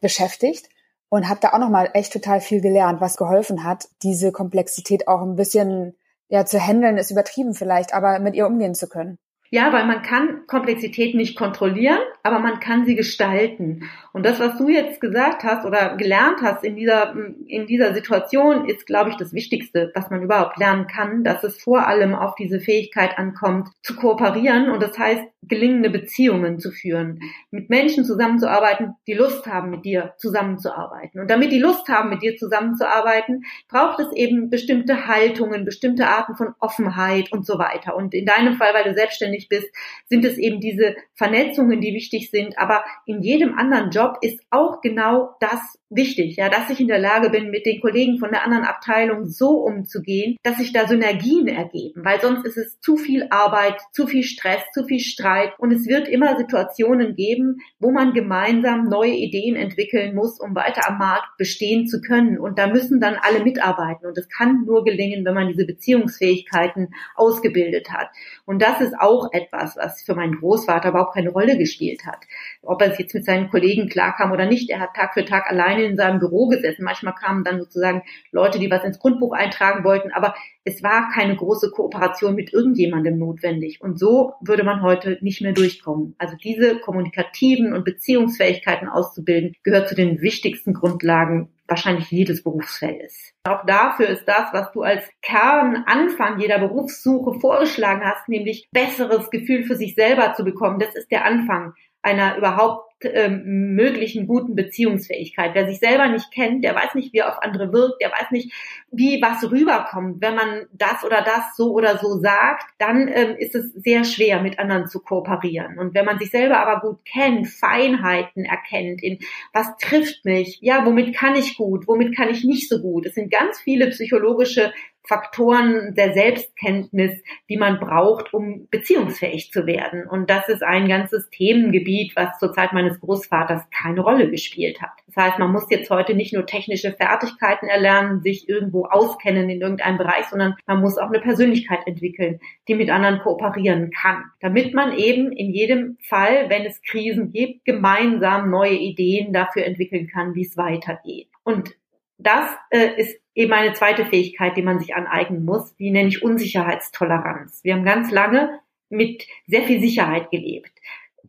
beschäftigt 0.00 0.68
und 1.08 1.28
habe 1.28 1.40
da 1.40 1.52
auch 1.52 1.58
noch 1.58 1.70
mal 1.70 1.90
echt 1.94 2.12
total 2.12 2.40
viel 2.40 2.60
gelernt, 2.60 3.00
was 3.00 3.16
geholfen 3.16 3.64
hat, 3.64 3.88
diese 4.02 4.32
Komplexität 4.32 5.08
auch 5.08 5.22
ein 5.22 5.36
bisschen 5.36 5.94
ja 6.28 6.44
zu 6.44 6.58
handeln 6.58 6.98
ist 6.98 7.10
übertrieben 7.10 7.54
vielleicht, 7.54 7.94
aber 7.94 8.18
mit 8.18 8.34
ihr 8.34 8.46
umgehen 8.46 8.74
zu 8.74 8.88
können. 8.88 9.18
Ja, 9.54 9.72
weil 9.72 9.86
man 9.86 10.02
kann 10.02 10.48
Komplexität 10.48 11.14
nicht 11.14 11.38
kontrollieren, 11.38 12.00
aber 12.24 12.40
man 12.40 12.58
kann 12.58 12.86
sie 12.86 12.96
gestalten. 12.96 13.88
Und 14.12 14.26
das, 14.26 14.40
was 14.40 14.58
du 14.58 14.68
jetzt 14.68 15.00
gesagt 15.00 15.44
hast 15.44 15.64
oder 15.64 15.96
gelernt 15.96 16.38
hast 16.42 16.64
in 16.64 16.74
dieser, 16.74 17.14
in 17.46 17.64
dieser 17.68 17.94
Situation, 17.94 18.68
ist, 18.68 18.84
glaube 18.84 19.10
ich, 19.10 19.16
das 19.16 19.32
Wichtigste, 19.32 19.92
was 19.94 20.10
man 20.10 20.22
überhaupt 20.22 20.58
lernen 20.58 20.88
kann, 20.88 21.22
dass 21.22 21.44
es 21.44 21.62
vor 21.62 21.86
allem 21.86 22.16
auf 22.16 22.34
diese 22.34 22.58
Fähigkeit 22.58 23.16
ankommt, 23.16 23.68
zu 23.84 23.94
kooperieren. 23.94 24.70
Und 24.70 24.82
das 24.82 24.98
heißt, 24.98 25.22
gelingende 25.48 25.90
Beziehungen 25.90 26.58
zu 26.58 26.70
führen, 26.70 27.20
mit 27.50 27.70
Menschen 27.70 28.04
zusammenzuarbeiten, 28.04 28.94
die 29.06 29.14
Lust 29.14 29.46
haben, 29.46 29.70
mit 29.70 29.84
dir 29.84 30.14
zusammenzuarbeiten. 30.18 31.20
Und 31.20 31.30
damit 31.30 31.52
die 31.52 31.58
Lust 31.58 31.88
haben, 31.88 32.10
mit 32.10 32.22
dir 32.22 32.36
zusammenzuarbeiten, 32.36 33.44
braucht 33.68 34.00
es 34.00 34.12
eben 34.12 34.50
bestimmte 34.50 35.06
Haltungen, 35.06 35.64
bestimmte 35.64 36.08
Arten 36.08 36.36
von 36.36 36.54
Offenheit 36.60 37.30
und 37.32 37.46
so 37.46 37.58
weiter. 37.58 37.96
Und 37.96 38.14
in 38.14 38.26
deinem 38.26 38.54
Fall, 38.54 38.74
weil 38.74 38.84
du 38.84 38.94
selbstständig 38.94 39.43
bist, 39.48 39.68
sind 40.06 40.24
es 40.24 40.38
eben 40.38 40.60
diese 40.60 40.96
Vernetzungen, 41.14 41.80
die 41.80 41.94
wichtig 41.94 42.30
sind. 42.30 42.58
Aber 42.58 42.84
in 43.06 43.22
jedem 43.22 43.56
anderen 43.56 43.90
Job 43.90 44.18
ist 44.20 44.40
auch 44.50 44.80
genau 44.80 45.36
das 45.40 45.60
wichtig, 45.94 46.36
ja, 46.36 46.48
dass 46.48 46.70
ich 46.70 46.80
in 46.80 46.88
der 46.88 46.98
Lage 46.98 47.30
bin, 47.30 47.50
mit 47.50 47.66
den 47.66 47.80
Kollegen 47.80 48.18
von 48.18 48.30
der 48.30 48.44
anderen 48.44 48.64
Abteilung 48.64 49.26
so 49.26 49.50
umzugehen, 49.60 50.36
dass 50.42 50.58
sich 50.58 50.72
da 50.72 50.86
Synergien 50.86 51.48
ergeben, 51.48 52.04
weil 52.04 52.20
sonst 52.20 52.44
ist 52.44 52.56
es 52.56 52.80
zu 52.80 52.96
viel 52.96 53.26
Arbeit, 53.30 53.80
zu 53.92 54.06
viel 54.06 54.22
Stress, 54.22 54.62
zu 54.72 54.84
viel 54.84 55.00
Streit 55.00 55.52
und 55.58 55.72
es 55.72 55.86
wird 55.86 56.08
immer 56.08 56.36
Situationen 56.36 57.14
geben, 57.14 57.58
wo 57.78 57.90
man 57.90 58.12
gemeinsam 58.12 58.88
neue 58.88 59.14
Ideen 59.14 59.56
entwickeln 59.56 60.14
muss, 60.14 60.40
um 60.40 60.54
weiter 60.54 60.88
am 60.88 60.98
Markt 60.98 61.36
bestehen 61.38 61.86
zu 61.86 62.00
können. 62.00 62.38
Und 62.38 62.58
da 62.58 62.66
müssen 62.66 63.00
dann 63.00 63.16
alle 63.20 63.42
mitarbeiten. 63.42 64.06
Und 64.06 64.16
es 64.18 64.28
kann 64.28 64.64
nur 64.66 64.84
gelingen, 64.84 65.24
wenn 65.24 65.34
man 65.34 65.48
diese 65.48 65.66
Beziehungsfähigkeiten 65.66 66.88
ausgebildet 67.14 67.90
hat. 67.90 68.08
Und 68.44 68.62
das 68.62 68.80
ist 68.80 68.94
auch 68.98 69.28
etwas, 69.32 69.76
was 69.76 70.02
für 70.02 70.14
meinen 70.14 70.38
Großvater 70.38 70.90
überhaupt 70.90 71.14
keine 71.14 71.30
Rolle 71.30 71.58
gespielt 71.58 72.06
hat. 72.06 72.24
Ob 72.62 72.80
er 72.82 72.92
es 72.92 72.98
jetzt 72.98 73.14
mit 73.14 73.24
seinen 73.24 73.48
Kollegen 73.50 73.88
klarkam 73.88 74.32
oder 74.32 74.46
nicht, 74.46 74.70
er 74.70 74.80
hat 74.80 74.94
Tag 74.94 75.14
für 75.14 75.24
Tag 75.24 75.50
alleine 75.50 75.83
in 75.84 75.96
seinem 75.96 76.20
Büro 76.20 76.48
gesessen. 76.48 76.84
Manchmal 76.84 77.14
kamen 77.14 77.44
dann 77.44 77.58
sozusagen 77.60 78.02
Leute, 78.32 78.58
die 78.58 78.70
was 78.70 78.84
ins 78.84 78.98
Grundbuch 78.98 79.32
eintragen 79.32 79.84
wollten, 79.84 80.12
aber 80.12 80.34
es 80.64 80.82
war 80.82 81.10
keine 81.14 81.36
große 81.36 81.70
Kooperation 81.70 82.34
mit 82.34 82.52
irgendjemandem 82.52 83.18
notwendig. 83.18 83.80
Und 83.80 83.98
so 83.98 84.34
würde 84.40 84.64
man 84.64 84.82
heute 84.82 85.18
nicht 85.20 85.42
mehr 85.42 85.52
durchkommen. 85.52 86.14
Also 86.18 86.36
diese 86.36 86.78
kommunikativen 86.80 87.74
und 87.74 87.84
Beziehungsfähigkeiten 87.84 88.88
auszubilden, 88.88 89.54
gehört 89.62 89.88
zu 89.88 89.94
den 89.94 90.20
wichtigsten 90.20 90.72
Grundlagen 90.72 91.50
wahrscheinlich 91.66 92.10
jedes 92.10 92.42
Berufsfeldes. 92.42 93.32
Auch 93.44 93.64
dafür 93.66 94.08
ist 94.08 94.26
das, 94.26 94.52
was 94.52 94.72
du 94.72 94.82
als 94.82 95.08
Kernanfang 95.22 96.38
jeder 96.38 96.58
Berufssuche 96.58 97.40
vorgeschlagen 97.40 98.02
hast, 98.04 98.28
nämlich 98.28 98.68
besseres 98.72 99.30
Gefühl 99.30 99.64
für 99.64 99.76
sich 99.76 99.94
selber 99.94 100.34
zu 100.34 100.44
bekommen. 100.44 100.78
Das 100.78 100.94
ist 100.94 101.10
der 101.10 101.24
Anfang 101.24 101.74
einer 102.02 102.36
überhaupt 102.36 102.92
ähm, 103.12 103.74
möglichen 103.74 104.26
guten 104.26 104.54
Beziehungsfähigkeit. 104.54 105.54
Wer 105.54 105.66
sich 105.66 105.78
selber 105.78 106.08
nicht 106.08 106.30
kennt, 106.32 106.64
der 106.64 106.74
weiß 106.74 106.94
nicht, 106.94 107.12
wie 107.12 107.18
er 107.18 107.30
auf 107.30 107.42
andere 107.42 107.72
wirkt, 107.72 108.00
der 108.00 108.10
weiß 108.10 108.30
nicht, 108.30 108.52
wie 108.90 109.20
was 109.20 109.50
rüberkommt. 109.50 110.20
Wenn 110.20 110.34
man 110.34 110.66
das 110.72 111.04
oder 111.04 111.22
das 111.22 111.56
so 111.56 111.72
oder 111.72 111.98
so 111.98 112.18
sagt, 112.18 112.64
dann 112.78 113.08
ähm, 113.08 113.36
ist 113.38 113.54
es 113.54 113.72
sehr 113.74 114.04
schwer, 114.04 114.40
mit 114.40 114.58
anderen 114.58 114.86
zu 114.86 115.00
kooperieren. 115.00 115.78
Und 115.78 115.94
wenn 115.94 116.04
man 116.04 116.18
sich 116.18 116.30
selber 116.30 116.58
aber 116.58 116.80
gut 116.80 117.04
kennt, 117.04 117.48
Feinheiten 117.48 118.44
erkennt, 118.44 119.02
in 119.02 119.18
was 119.52 119.76
trifft 119.78 120.24
mich, 120.24 120.58
ja, 120.60 120.84
womit 120.86 121.14
kann 121.14 121.36
ich 121.36 121.56
gut, 121.56 121.86
womit 121.88 122.16
kann 122.16 122.28
ich 122.28 122.44
nicht 122.44 122.68
so 122.68 122.80
gut. 122.80 123.06
Es 123.06 123.14
sind 123.14 123.30
ganz 123.30 123.60
viele 123.60 123.88
psychologische 123.88 124.72
Faktoren 125.06 125.94
der 125.94 126.14
Selbstkenntnis, 126.14 127.22
die 127.48 127.58
man 127.58 127.78
braucht, 127.78 128.32
um 128.32 128.68
beziehungsfähig 128.70 129.52
zu 129.52 129.66
werden. 129.66 130.06
Und 130.08 130.30
das 130.30 130.48
ist 130.48 130.62
ein 130.62 130.88
ganzes 130.88 131.28
Themengebiet, 131.30 132.16
was 132.16 132.38
zur 132.38 132.52
Zeit 132.52 132.72
meines 132.72 133.00
Großvaters 133.00 133.68
keine 133.70 134.00
Rolle 134.00 134.30
gespielt 134.30 134.80
hat. 134.80 134.90
Das 135.06 135.24
heißt, 135.24 135.38
man 135.38 135.52
muss 135.52 135.66
jetzt 135.70 135.90
heute 135.90 136.14
nicht 136.14 136.32
nur 136.32 136.46
technische 136.46 136.92
Fertigkeiten 136.92 137.66
erlernen, 137.68 138.22
sich 138.22 138.48
irgendwo 138.48 138.86
auskennen 138.86 139.50
in 139.50 139.60
irgendeinem 139.60 139.98
Bereich, 139.98 140.24
sondern 140.26 140.54
man 140.66 140.80
muss 140.80 140.96
auch 140.96 141.08
eine 141.08 141.20
Persönlichkeit 141.20 141.86
entwickeln, 141.86 142.40
die 142.66 142.74
mit 142.74 142.90
anderen 142.90 143.18
kooperieren 143.18 143.90
kann, 143.90 144.24
damit 144.40 144.74
man 144.74 144.96
eben 144.96 145.32
in 145.32 145.50
jedem 145.52 145.98
Fall, 146.08 146.48
wenn 146.48 146.64
es 146.64 146.80
Krisen 146.82 147.30
gibt, 147.30 147.64
gemeinsam 147.64 148.50
neue 148.50 148.74
Ideen 148.74 149.32
dafür 149.32 149.64
entwickeln 149.66 150.08
kann, 150.08 150.34
wie 150.34 150.46
es 150.46 150.56
weitergeht. 150.56 151.28
Und 151.42 151.74
das 152.18 152.48
äh, 152.70 153.00
ist 153.00 153.20
eben 153.34 153.52
eine 153.52 153.72
zweite 153.72 154.06
Fähigkeit, 154.06 154.56
die 154.56 154.62
man 154.62 154.78
sich 154.78 154.94
aneignen 154.94 155.44
muss, 155.44 155.74
die 155.76 155.90
nenne 155.90 156.08
ich 156.08 156.22
Unsicherheitstoleranz. 156.22 157.60
Wir 157.64 157.74
haben 157.74 157.84
ganz 157.84 158.10
lange 158.10 158.60
mit 158.88 159.26
sehr 159.46 159.62
viel 159.62 159.80
Sicherheit 159.80 160.30
gelebt. 160.30 160.70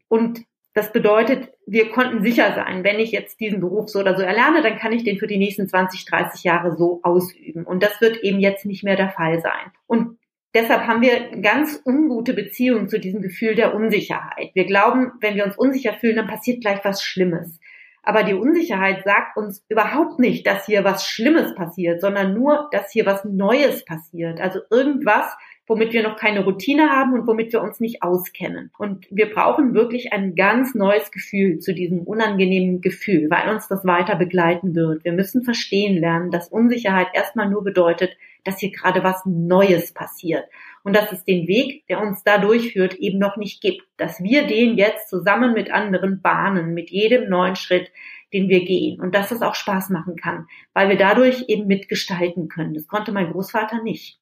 Und 0.08 0.45
das 0.74 0.91
bedeutet, 0.91 1.54
wir 1.65 1.89
konnten 1.89 2.21
sicher 2.21 2.54
sein, 2.54 2.84
wenn 2.84 3.00
ich 3.00 3.12
jetzt 3.12 3.39
diesen 3.39 3.62
Beruf 3.62 3.89
so 3.89 4.00
oder 4.00 4.15
so 4.17 4.21
erlerne, 4.21 4.62
dann 4.62 4.78
kann 4.78 4.91
ich 4.91 5.04
den 5.06 5.17
für 5.17 5.26
die 5.26 5.38
nächsten 5.38 5.69
20, 5.69 6.06
30 6.06 6.43
Jahre 6.43 6.76
so 6.76 7.00
ausüben. 7.02 7.63
Und 7.63 7.82
das 7.82 8.02
wird 8.02 8.17
eben 8.24 8.39
jetzt 8.39 8.65
nicht 8.65 8.84
mehr 8.84 8.98
der 8.98 9.10
Fall 9.10 9.39
sein. 9.41 9.71
Und 9.88 10.17
deshalb 10.54 10.86
haben 10.86 11.02
wir 11.02 11.41
ganz 11.41 11.82
ungute 11.86 12.34
Beziehungen 12.34 12.89
zu 12.89 13.00
diesem 13.00 13.21
Gefühl 13.21 13.56
der 13.56 13.74
Unsicherheit. 13.74 14.52
Wir 14.54 14.65
glauben, 14.65 15.13
wenn 15.21 15.36
wir 15.36 15.45
uns 15.45 15.58
unsicher 15.58 15.93
fühlen, 15.93 16.17
dann 16.17 16.28
passiert 16.28 16.60
gleich 16.60 16.84
was 16.84 17.02
Schlimmes. 17.02 17.58
Aber 18.06 18.24
die 18.24 18.36
Unsicherheit 18.36 19.04
sagt 19.04 19.36
uns 19.36 19.65
überhaupt 19.68 20.20
nicht, 20.20 20.46
dass 20.46 20.68
hier 20.68 20.84
was 20.84 21.08
Schlimmes 21.08 21.56
passiert, 21.56 22.02
sondern 22.02 22.36
nur, 22.36 22.70
dass 22.72 22.91
hier 22.91 23.08
was 23.08 23.26
Neues 23.26 23.84
passiert. 23.84 24.39
Also 24.39 24.60
irgendwas, 24.70 25.26
womit 25.65 25.91
wir 25.91 26.04
noch 26.04 26.15
keine 26.15 26.44
Routine 26.44 26.91
haben 26.91 27.13
und 27.13 27.26
womit 27.26 27.52
wir 27.52 27.63
uns 27.63 27.80
nicht 27.80 28.04
auskennen. 28.04 28.72
Und 28.78 29.08
wir 29.10 29.34
brauchen 29.34 29.74
wirklich 29.74 30.13
ein 30.13 30.36
ganz 30.36 30.76
neues 30.76 31.10
Gefühl 31.10 31.58
zu 31.58 31.74
diesem 31.74 32.02
unangenehmen 32.02 32.80
Gefühl, 32.80 33.28
weil 33.32 33.50
uns 33.50 33.68
das 33.68 33.84
weiter 33.86 34.15
begleiten 34.15 34.76
wird. 34.76 35.04
Wir 35.04 35.13
müssen 35.13 35.44
verstehen 35.44 35.98
lernen, 35.98 36.30
dass 36.30 36.50
Unsicherheit 36.50 37.08
erstmal 37.13 37.50
nur 37.50 37.63
bedeutet, 37.63 38.15
dass 38.44 38.60
hier 38.60 38.72
gerade 38.72 39.04
was 39.04 39.26
Neues 39.26 39.94
passiert 39.94 40.46
und 40.86 40.95
dass 40.95 41.12
es 41.12 41.26
den 41.26 41.48
Weg, 41.48 41.86
der 41.88 42.00
uns 42.00 42.24
da 42.24 42.38
durchführt, 42.38 42.93
eben 42.93 43.17
noch 43.17 43.38
nicht 43.38 43.60
gibt. 43.60 43.82
Dass 43.98 44.21
wir 44.21 44.45
den 44.45 44.78
jetzt 44.78 45.10
zusammen 45.10 45.54
mit 45.54 45.71
anderen 45.71 46.21
bahnen, 46.21 46.74
mit 46.74 46.91
jedem 46.91 47.28
neuen 47.28 47.56
Schritt, 47.56 47.91
den 48.32 48.50
wir 48.50 48.63
gehen 48.63 49.02
und 49.02 49.15
dass 49.15 49.32
es 49.32 49.41
auch 49.41 49.56
Spaß 49.56 49.89
machen 49.89 50.15
kann, 50.15 50.48
weil 50.74 50.89
wir 50.89 50.98
dadurch 50.98 51.45
eben 51.48 51.67
mitgestalten 51.67 52.48
können. 52.50 52.74
Das 52.76 52.88
konnte 52.88 53.12
mein 53.12 53.32
Großvater 53.32 53.82
nicht. 53.82 54.19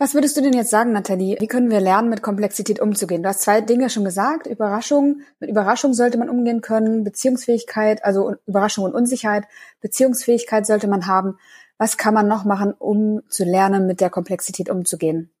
Was 0.00 0.14
würdest 0.14 0.36
du 0.36 0.40
denn 0.42 0.52
jetzt 0.52 0.70
sagen, 0.70 0.92
Nathalie? 0.92 1.36
Wie 1.40 1.48
können 1.48 1.72
wir 1.72 1.80
lernen, 1.80 2.08
mit 2.08 2.22
Komplexität 2.22 2.78
umzugehen? 2.78 3.24
Du 3.24 3.28
hast 3.28 3.40
zwei 3.40 3.60
Dinge 3.60 3.90
schon 3.90 4.04
gesagt. 4.04 4.46
Überraschung. 4.46 5.22
Mit 5.40 5.50
Überraschung 5.50 5.92
sollte 5.94 6.18
man 6.18 6.28
umgehen 6.28 6.60
können. 6.60 7.02
Beziehungsfähigkeit, 7.02 8.04
also 8.04 8.36
Überraschung 8.46 8.84
und 8.84 8.94
Unsicherheit. 8.94 9.46
Beziehungsfähigkeit 9.80 10.64
sollte 10.64 10.86
man 10.86 11.08
haben. 11.08 11.38
Was 11.78 11.96
kann 11.96 12.14
man 12.14 12.28
noch 12.28 12.44
machen, 12.44 12.72
um 12.78 13.22
zu 13.28 13.42
lernen, 13.42 13.88
mit 13.88 14.00
der 14.00 14.10
Komplexität 14.10 14.70
umzugehen? 14.70 15.32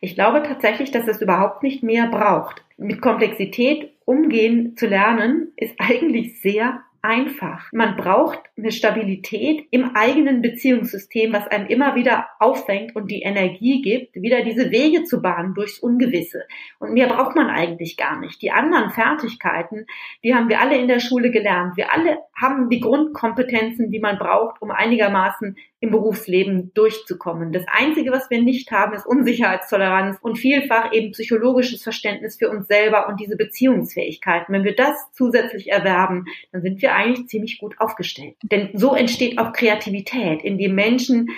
Ich 0.00 0.14
glaube 0.14 0.42
tatsächlich, 0.42 0.90
dass 0.90 1.08
es 1.08 1.22
überhaupt 1.22 1.62
nicht 1.62 1.82
mehr 1.82 2.08
braucht. 2.08 2.64
Mit 2.76 3.00
Komplexität 3.00 3.92
umgehen 4.04 4.76
zu 4.76 4.86
lernen 4.86 5.52
ist 5.56 5.74
eigentlich 5.78 6.40
sehr 6.40 6.82
einfach. 7.04 7.68
Man 7.72 7.96
braucht 7.96 8.40
eine 8.56 8.72
Stabilität 8.72 9.66
im 9.70 9.94
eigenen 9.94 10.40
Beziehungssystem, 10.40 11.34
was 11.34 11.46
einem 11.48 11.66
immer 11.66 11.94
wieder 11.94 12.28
auffängt 12.38 12.96
und 12.96 13.10
die 13.10 13.20
Energie 13.20 13.82
gibt, 13.82 14.16
wieder 14.16 14.42
diese 14.42 14.70
Wege 14.70 15.04
zu 15.04 15.20
bahnen 15.20 15.52
durchs 15.52 15.78
Ungewisse. 15.78 16.44
Und 16.78 16.94
mehr 16.94 17.08
braucht 17.08 17.36
man 17.36 17.50
eigentlich 17.50 17.98
gar 17.98 18.18
nicht. 18.18 18.40
Die 18.40 18.52
anderen 18.52 18.88
Fertigkeiten, 18.88 19.86
die 20.22 20.34
haben 20.34 20.48
wir 20.48 20.60
alle 20.60 20.78
in 20.78 20.88
der 20.88 20.98
Schule 20.98 21.30
gelernt. 21.30 21.76
Wir 21.76 21.92
alle 21.92 22.20
haben 22.34 22.70
die 22.70 22.80
Grundkompetenzen, 22.80 23.90
die 23.90 24.00
man 24.00 24.18
braucht, 24.18 24.62
um 24.62 24.70
einigermaßen 24.70 25.58
im 25.84 25.90
Berufsleben 25.90 26.72
durchzukommen. 26.74 27.52
Das 27.52 27.64
Einzige, 27.70 28.10
was 28.10 28.30
wir 28.30 28.42
nicht 28.42 28.70
haben, 28.70 28.94
ist 28.94 29.06
Unsicherheitstoleranz 29.06 30.18
und 30.20 30.36
vielfach 30.36 30.92
eben 30.92 31.12
psychologisches 31.12 31.82
Verständnis 31.82 32.36
für 32.36 32.48
uns 32.48 32.66
selber 32.66 33.06
und 33.08 33.20
diese 33.20 33.36
Beziehungsfähigkeiten. 33.36 34.52
Wenn 34.52 34.64
wir 34.64 34.74
das 34.74 34.96
zusätzlich 35.12 35.70
erwerben, 35.70 36.24
dann 36.52 36.62
sind 36.62 36.80
wir 36.80 36.94
eigentlich 36.94 37.28
ziemlich 37.28 37.58
gut 37.58 37.78
aufgestellt. 37.78 38.36
Denn 38.42 38.70
so 38.72 38.94
entsteht 38.94 39.38
auch 39.38 39.52
Kreativität, 39.52 40.42
indem 40.42 40.74
Menschen, 40.74 41.28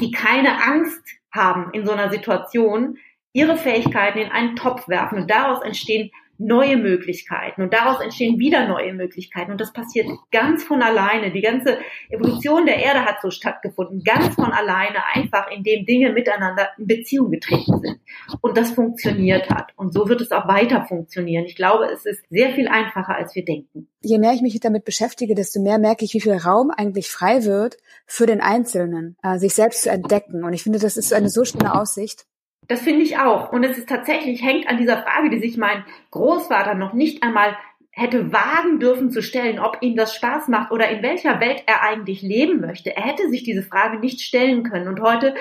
die 0.00 0.10
keine 0.10 0.62
Angst 0.62 1.02
haben 1.32 1.70
in 1.72 1.86
so 1.86 1.92
einer 1.92 2.10
Situation, 2.10 2.98
ihre 3.32 3.56
Fähigkeiten 3.56 4.18
in 4.18 4.30
einen 4.30 4.54
Topf 4.54 4.86
werfen 4.86 5.18
und 5.18 5.30
daraus 5.30 5.62
entstehen 5.62 6.10
neue 6.38 6.76
Möglichkeiten 6.76 7.62
und 7.62 7.72
daraus 7.72 8.02
entstehen 8.02 8.38
wieder 8.38 8.66
neue 8.66 8.92
Möglichkeiten 8.92 9.52
und 9.52 9.60
das 9.60 9.72
passiert 9.72 10.06
ganz 10.32 10.64
von 10.64 10.82
alleine. 10.82 11.32
Die 11.32 11.40
ganze 11.40 11.78
Evolution 12.10 12.66
der 12.66 12.76
Erde 12.76 13.04
hat 13.04 13.20
so 13.22 13.30
stattgefunden, 13.30 14.02
ganz 14.04 14.34
von 14.34 14.52
alleine, 14.52 15.04
einfach 15.12 15.50
indem 15.50 15.86
Dinge 15.86 16.12
miteinander 16.12 16.68
in 16.78 16.86
Beziehung 16.86 17.30
getreten 17.30 17.80
sind 17.80 18.00
und 18.40 18.56
das 18.56 18.72
funktioniert 18.72 19.50
hat 19.50 19.72
und 19.76 19.92
so 19.92 20.08
wird 20.08 20.20
es 20.20 20.32
auch 20.32 20.48
weiter 20.48 20.84
funktionieren. 20.84 21.44
Ich 21.44 21.56
glaube, 21.56 21.86
es 21.92 22.04
ist 22.04 22.22
sehr 22.30 22.52
viel 22.54 22.68
einfacher, 22.68 23.14
als 23.14 23.34
wir 23.34 23.44
denken. 23.44 23.88
Je 24.00 24.18
mehr 24.18 24.32
ich 24.32 24.42
mich 24.42 24.58
damit 24.60 24.84
beschäftige, 24.84 25.34
desto 25.34 25.60
mehr 25.60 25.78
merke 25.78 26.04
ich, 26.04 26.14
wie 26.14 26.20
viel 26.20 26.36
Raum 26.36 26.70
eigentlich 26.70 27.10
frei 27.10 27.44
wird 27.44 27.76
für 28.06 28.26
den 28.26 28.40
Einzelnen, 28.40 29.16
äh, 29.22 29.38
sich 29.38 29.54
selbst 29.54 29.82
zu 29.82 29.90
entdecken 29.90 30.44
und 30.44 30.52
ich 30.52 30.62
finde, 30.62 30.78
das 30.78 30.96
ist 30.96 31.12
eine 31.12 31.30
so 31.30 31.44
schöne 31.44 31.74
Aussicht. 31.74 32.26
Das 32.68 32.82
finde 32.82 33.02
ich 33.02 33.18
auch. 33.18 33.52
Und 33.52 33.64
es 33.64 33.76
ist 33.78 33.88
tatsächlich, 33.88 34.42
hängt 34.42 34.68
an 34.68 34.78
dieser 34.78 35.02
Frage, 35.02 35.30
die 35.30 35.38
sich 35.38 35.56
mein 35.56 35.84
Großvater 36.10 36.74
noch 36.74 36.92
nicht 36.92 37.22
einmal 37.22 37.56
hätte 37.90 38.32
wagen 38.32 38.80
dürfen 38.80 39.12
zu 39.12 39.22
stellen, 39.22 39.60
ob 39.60 39.78
ihm 39.80 39.96
das 39.96 40.16
Spaß 40.16 40.48
macht 40.48 40.72
oder 40.72 40.88
in 40.88 41.02
welcher 41.02 41.40
Welt 41.40 41.62
er 41.66 41.82
eigentlich 41.82 42.22
leben 42.22 42.60
möchte. 42.60 42.96
Er 42.96 43.04
hätte 43.04 43.28
sich 43.28 43.44
diese 43.44 43.62
Frage 43.62 43.98
nicht 43.98 44.20
stellen 44.20 44.64
können. 44.64 44.88
Und 44.88 45.00
heute 45.00 45.34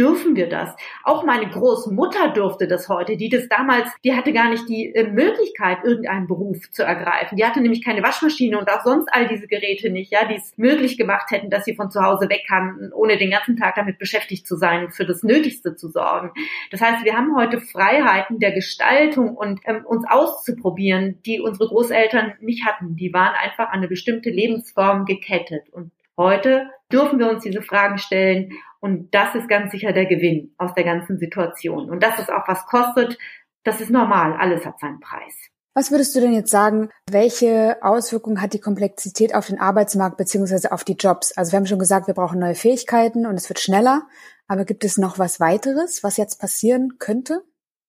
dürfen 0.00 0.34
wir 0.34 0.48
das. 0.48 0.74
Auch 1.04 1.24
meine 1.24 1.50
Großmutter 1.50 2.28
durfte 2.28 2.66
das 2.66 2.88
heute, 2.88 3.18
die 3.18 3.28
das 3.28 3.48
damals, 3.48 3.86
die 4.02 4.14
hatte 4.14 4.32
gar 4.32 4.48
nicht 4.48 4.66
die 4.66 4.94
äh, 4.94 5.06
Möglichkeit, 5.06 5.84
irgendeinen 5.84 6.26
Beruf 6.26 6.70
zu 6.70 6.82
ergreifen. 6.82 7.36
Die 7.36 7.44
hatte 7.44 7.60
nämlich 7.60 7.84
keine 7.84 8.02
Waschmaschine 8.02 8.58
und 8.58 8.70
auch 8.70 8.82
sonst 8.82 9.08
all 9.12 9.28
diese 9.28 9.46
Geräte 9.46 9.90
nicht, 9.90 10.10
ja, 10.10 10.24
die 10.24 10.36
es 10.36 10.56
möglich 10.56 10.96
gemacht 10.96 11.30
hätten, 11.30 11.50
dass 11.50 11.66
sie 11.66 11.76
von 11.76 11.90
zu 11.90 12.00
Hause 12.00 12.30
weg 12.30 12.44
kann, 12.48 12.90
ohne 12.94 13.18
den 13.18 13.30
ganzen 13.30 13.58
Tag 13.58 13.74
damit 13.74 13.98
beschäftigt 13.98 14.46
zu 14.46 14.56
sein, 14.56 14.90
für 14.90 15.04
das 15.04 15.22
Nötigste 15.22 15.76
zu 15.76 15.90
sorgen. 15.90 16.32
Das 16.70 16.80
heißt, 16.80 17.04
wir 17.04 17.14
haben 17.14 17.36
heute 17.36 17.60
Freiheiten 17.60 18.38
der 18.38 18.52
Gestaltung 18.52 19.36
und 19.36 19.60
ähm, 19.66 19.84
uns 19.84 20.06
auszuprobieren, 20.08 21.20
die 21.26 21.40
unsere 21.40 21.68
Großeltern 21.68 22.32
nicht 22.40 22.64
hatten. 22.64 22.96
Die 22.96 23.12
waren 23.12 23.34
einfach 23.34 23.68
an 23.68 23.80
eine 23.80 23.88
bestimmte 23.88 24.30
Lebensform 24.30 25.04
gekettet 25.04 25.68
und 25.72 25.90
Heute 26.20 26.68
dürfen 26.92 27.18
wir 27.18 27.30
uns 27.30 27.44
diese 27.44 27.62
Fragen 27.62 27.96
stellen 27.96 28.52
und 28.78 29.14
das 29.14 29.34
ist 29.34 29.48
ganz 29.48 29.72
sicher 29.72 29.94
der 29.94 30.04
Gewinn 30.04 30.54
aus 30.58 30.74
der 30.74 30.84
ganzen 30.84 31.16
Situation. 31.18 31.88
Und 31.88 32.02
dass 32.02 32.18
es 32.18 32.28
auch 32.28 32.46
was 32.46 32.66
kostet, 32.66 33.16
das 33.64 33.80
ist 33.80 33.88
normal. 33.88 34.34
Alles 34.38 34.66
hat 34.66 34.78
seinen 34.78 35.00
Preis. 35.00 35.34
Was 35.72 35.90
würdest 35.90 36.14
du 36.14 36.20
denn 36.20 36.34
jetzt 36.34 36.50
sagen, 36.50 36.90
welche 37.10 37.78
Auswirkungen 37.80 38.42
hat 38.42 38.52
die 38.52 38.60
Komplexität 38.60 39.34
auf 39.34 39.46
den 39.46 39.58
Arbeitsmarkt 39.58 40.18
beziehungsweise 40.18 40.72
auf 40.72 40.84
die 40.84 40.92
Jobs? 40.92 41.32
Also 41.38 41.52
wir 41.52 41.56
haben 41.56 41.64
schon 41.64 41.78
gesagt, 41.78 42.06
wir 42.06 42.12
brauchen 42.12 42.38
neue 42.38 42.54
Fähigkeiten 42.54 43.24
und 43.24 43.36
es 43.36 43.48
wird 43.48 43.58
schneller. 43.58 44.02
Aber 44.46 44.66
gibt 44.66 44.84
es 44.84 44.98
noch 44.98 45.18
was 45.18 45.40
weiteres, 45.40 46.04
was 46.04 46.18
jetzt 46.18 46.38
passieren 46.38 46.98
könnte? 46.98 47.44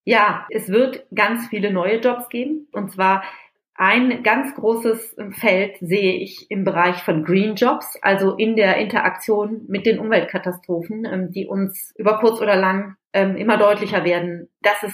Ja, 0.06 0.48
es 0.50 0.70
wird 0.70 1.06
ganz 1.14 1.48
viele 1.48 1.74
neue 1.74 2.00
Jobs 2.00 2.30
geben. 2.30 2.70
Und 2.72 2.94
zwar 2.94 3.24
ein 3.76 4.24
ganz 4.24 4.54
großes 4.56 5.16
Feld 5.32 5.78
sehe 5.80 6.14
ich 6.16 6.50
im 6.50 6.64
Bereich 6.64 6.98
von 7.04 7.24
Green 7.24 7.56
Jobs, 7.56 7.98
also 8.02 8.36
in 8.36 8.56
der 8.56 8.78
Interaktion 8.78 9.66
mit 9.68 9.86
den 9.86 10.00
Umweltkatastrophen, 10.00 11.06
ähm, 11.06 11.32
die 11.32 11.48
uns 11.48 11.94
über 11.98 12.20
kurz 12.20 12.42
oder 12.42 12.56
lang 12.56 12.96
ähm, 13.14 13.36
immer 13.36 13.58
deutlicher 13.58 14.06
werden, 14.06 14.48
dass 14.62 14.84
es 14.84 14.94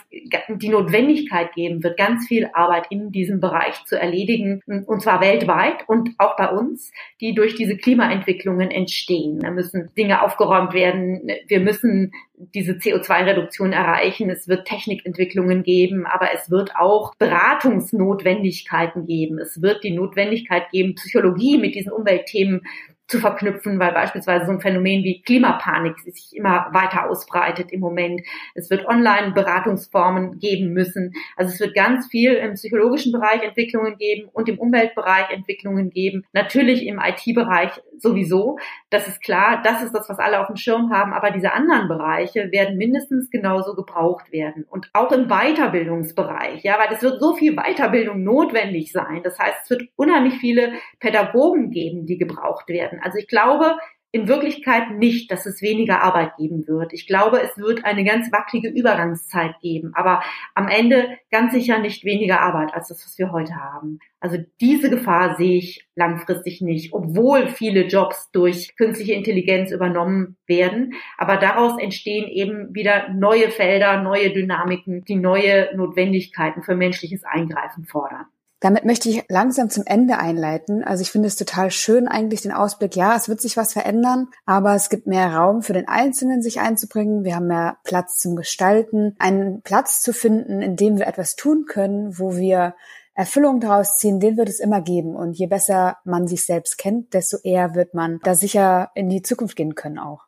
die 0.50 0.70
Notwendigkeit 0.70 1.54
geben 1.54 1.84
wird, 1.84 1.98
ganz 1.98 2.28
viel 2.28 2.50
Arbeit 2.54 2.88
in 2.90 3.12
diesem 3.12 3.40
Bereich 3.40 3.84
zu 3.86 4.00
erledigen, 4.00 4.62
und 4.66 5.02
zwar 5.02 5.22
weltweit 5.22 5.88
und 5.88 6.12
auch 6.18 6.36
bei 6.36 6.50
uns, 6.50 6.92
die 7.22 7.36
durch 7.36 7.56
diese 7.56 7.78
Klimaentwicklungen 7.78 8.72
entstehen. 8.72 9.40
Da 9.40 9.52
müssen 9.52 9.92
Dinge 9.96 10.24
aufgeräumt 10.24 10.74
werden, 10.74 11.30
wir 11.48 11.60
müssen 11.60 12.12
diese 12.38 12.74
CO2-Reduktion 12.74 13.74
erreichen, 13.74 14.30
es 14.30 14.48
wird 14.48 14.68
Technikentwicklungen 14.68 15.64
geben, 15.64 16.06
aber 16.06 16.30
es 16.34 16.50
wird 16.50 16.76
auch 16.76 17.14
Beratungsnotwendigkeiten 17.16 19.06
geben, 19.06 19.38
es 19.40 19.62
wird 19.62 19.84
die 19.84 19.92
Notwendigkeit 19.92 20.70
geben, 20.72 20.96
Psychologie 20.96 21.58
mit 21.58 21.76
diesen 21.76 21.92
Umweltthemen 21.92 22.62
zu 23.08 23.20
verknüpfen, 23.20 23.80
weil 23.80 23.94
beispielsweise 23.94 24.46
so 24.46 24.52
ein 24.52 24.60
Phänomen 24.60 25.04
wie 25.04 25.22
Klimapanik 25.22 26.00
sich 26.00 26.36
immer 26.36 26.68
weiter 26.74 27.10
ausbreitet 27.10 27.72
im 27.72 27.80
Moment. 27.80 28.22
Es 28.54 28.70
wird 28.70 28.86
Online-Beratungsformen 28.86 30.40
geben 30.40 30.74
müssen. 30.74 31.14
Also 31.36 31.54
es 31.54 31.60
wird 31.60 31.74
ganz 31.74 32.08
viel 32.08 32.34
im 32.34 32.54
psychologischen 32.54 33.14
Bereich 33.14 33.44
Entwicklungen 33.44 33.98
geben 33.98 34.30
und 34.34 34.50
im 34.50 34.60
Umweltbereich 34.60 35.30
Entwicklungen 35.32 35.90
geben. 35.90 36.26
Natürlich 36.34 36.86
im 36.86 37.00
IT-Bereich 37.00 37.82
sowieso. 38.02 38.58
Das 38.90 39.08
ist 39.08 39.22
klar. 39.22 39.62
Das 39.64 39.82
ist 39.84 39.94
das, 39.94 40.10
was 40.10 40.20
alle 40.20 40.40
auf 40.40 40.48
dem 40.48 40.56
Schirm 40.56 40.92
haben. 40.92 41.14
Aber 41.14 41.32
diese 41.32 41.54
anderen 41.54 41.88
Bereiche 41.88 42.52
werden 42.52 42.78
mindestens 42.78 43.30
genauso 43.30 43.76
gebraucht 43.76 44.32
werden. 44.32 44.66
Und 44.70 44.90
auch 44.94 45.12
im 45.12 45.28
Weiterbildungsbereich. 45.28 46.64
Ja, 46.64 46.78
weil 46.80 46.94
es 46.94 47.02
wird 47.02 47.20
so 47.20 47.34
viel 47.36 47.56
Weiterbildung 47.56 48.24
notwendig 48.24 48.92
sein. 48.92 49.22
Das 49.24 49.38
heißt, 49.40 49.58
es 49.64 49.70
wird 49.70 49.84
unheimlich 49.96 50.36
viele 50.36 50.74
Pädagogen 51.00 51.72
geben, 51.72 52.06
die 52.06 52.18
gebraucht 52.18 52.70
werden. 52.70 53.00
Also 53.02 53.18
ich 53.18 53.28
glaube 53.28 53.78
in 54.18 54.28
Wirklichkeit 54.28 54.92
nicht, 54.92 55.32
dass 55.32 55.46
es 55.46 55.62
weniger 55.62 56.02
Arbeit 56.02 56.38
geben 56.38 56.68
wird. 56.68 56.92
Ich 56.92 57.06
glaube, 57.06 57.40
es 57.40 57.56
wird 57.58 57.86
eine 57.86 58.04
ganz 58.04 58.32
wackelige 58.32 58.70
Übergangszeit 58.70 59.60
geben, 59.62 59.92
aber 59.94 60.24
am 60.56 60.68
Ende 60.68 61.18
ganz 61.30 61.54
sicher 61.54 61.78
nicht 61.78 62.04
weniger 62.04 62.42
Arbeit 62.42 62.74
als 62.74 62.88
das, 62.88 63.06
was 63.06 63.18
wir 63.20 63.32
heute 63.32 63.56
haben. 63.56 64.00
Also 64.20 64.38
diese 64.60 64.90
Gefahr 64.90 65.36
sehe 65.38 65.60
ich 65.60 65.88
langfristig 65.96 66.62
nicht, 66.62 66.94
obwohl 66.94 67.48
viele 67.48 67.86
Jobs 67.86 68.32
durch 68.32 68.76
künstliche 68.76 69.14
Intelligenz 69.14 69.72
übernommen 69.72 70.38
werden. 70.48 70.94
Aber 71.20 71.38
daraus 71.38 71.80
entstehen 71.80 72.28
eben 72.28 72.74
wieder 72.74 73.10
neue 73.14 73.52
Felder, 73.52 74.02
neue 74.02 74.34
Dynamiken, 74.34 75.06
die 75.06 75.16
neue 75.16 75.70
Notwendigkeiten 75.76 76.64
für 76.64 76.76
menschliches 76.76 77.24
Eingreifen 77.24 77.86
fordern. 77.86 78.26
Damit 78.60 78.86
möchte 78.86 79.10
ich 79.10 79.24
langsam 79.30 79.70
zum 79.70 79.84
Ende 79.86 80.18
einleiten. 80.18 80.84
Also 80.84 81.02
ich 81.02 81.12
finde 81.12 81.28
es 81.28 81.36
total 81.36 81.70
schön 81.70 82.08
eigentlich 82.08 82.42
den 82.42 82.52
Ausblick, 82.52 82.96
ja, 82.96 83.16
es 83.16 83.30
wird 83.30 83.40
sich 83.40 83.56
was 83.56 83.74
verändern, 83.74 84.30
aber 84.46 84.74
es 84.74 84.90
gibt 84.90 85.06
mehr 85.06 85.36
Raum 85.36 85.62
für 85.62 85.74
den 85.74 85.88
Einzelnen, 85.88 86.42
sich 86.42 86.60
einzubringen. 86.60 87.24
Wir 87.24 87.36
haben 87.36 87.48
mehr 87.48 87.78
Platz 87.84 88.18
zum 88.18 88.36
Gestalten, 88.36 89.16
einen 89.20 89.62
Platz 89.62 90.02
zu 90.02 90.12
finden, 90.12 90.62
in 90.62 90.76
dem 90.76 90.98
wir 90.98 91.08
etwas 91.08 91.36
tun 91.36 91.66
können, 91.68 92.18
wo 92.18 92.36
wir 92.36 92.74
Erfüllung 93.18 93.60
daraus 93.60 93.98
ziehen, 93.98 94.20
den 94.20 94.38
wird 94.38 94.48
es 94.48 94.60
immer 94.60 94.82
geben. 94.82 95.16
Und 95.16 95.34
je 95.38 95.48
besser 95.48 95.98
man 96.04 96.28
sich 96.28 96.46
selbst 96.46 96.78
kennt, 96.78 97.16
desto 97.16 97.38
eher 97.44 97.74
wird 97.74 97.96
man 97.96 98.20
da 98.24 98.36
sicher 98.36 98.92
in 98.94 99.10
die 99.10 99.24
Zukunft 99.24 99.56
gehen 99.56 99.74
können 99.74 99.98
auch. 99.98 100.27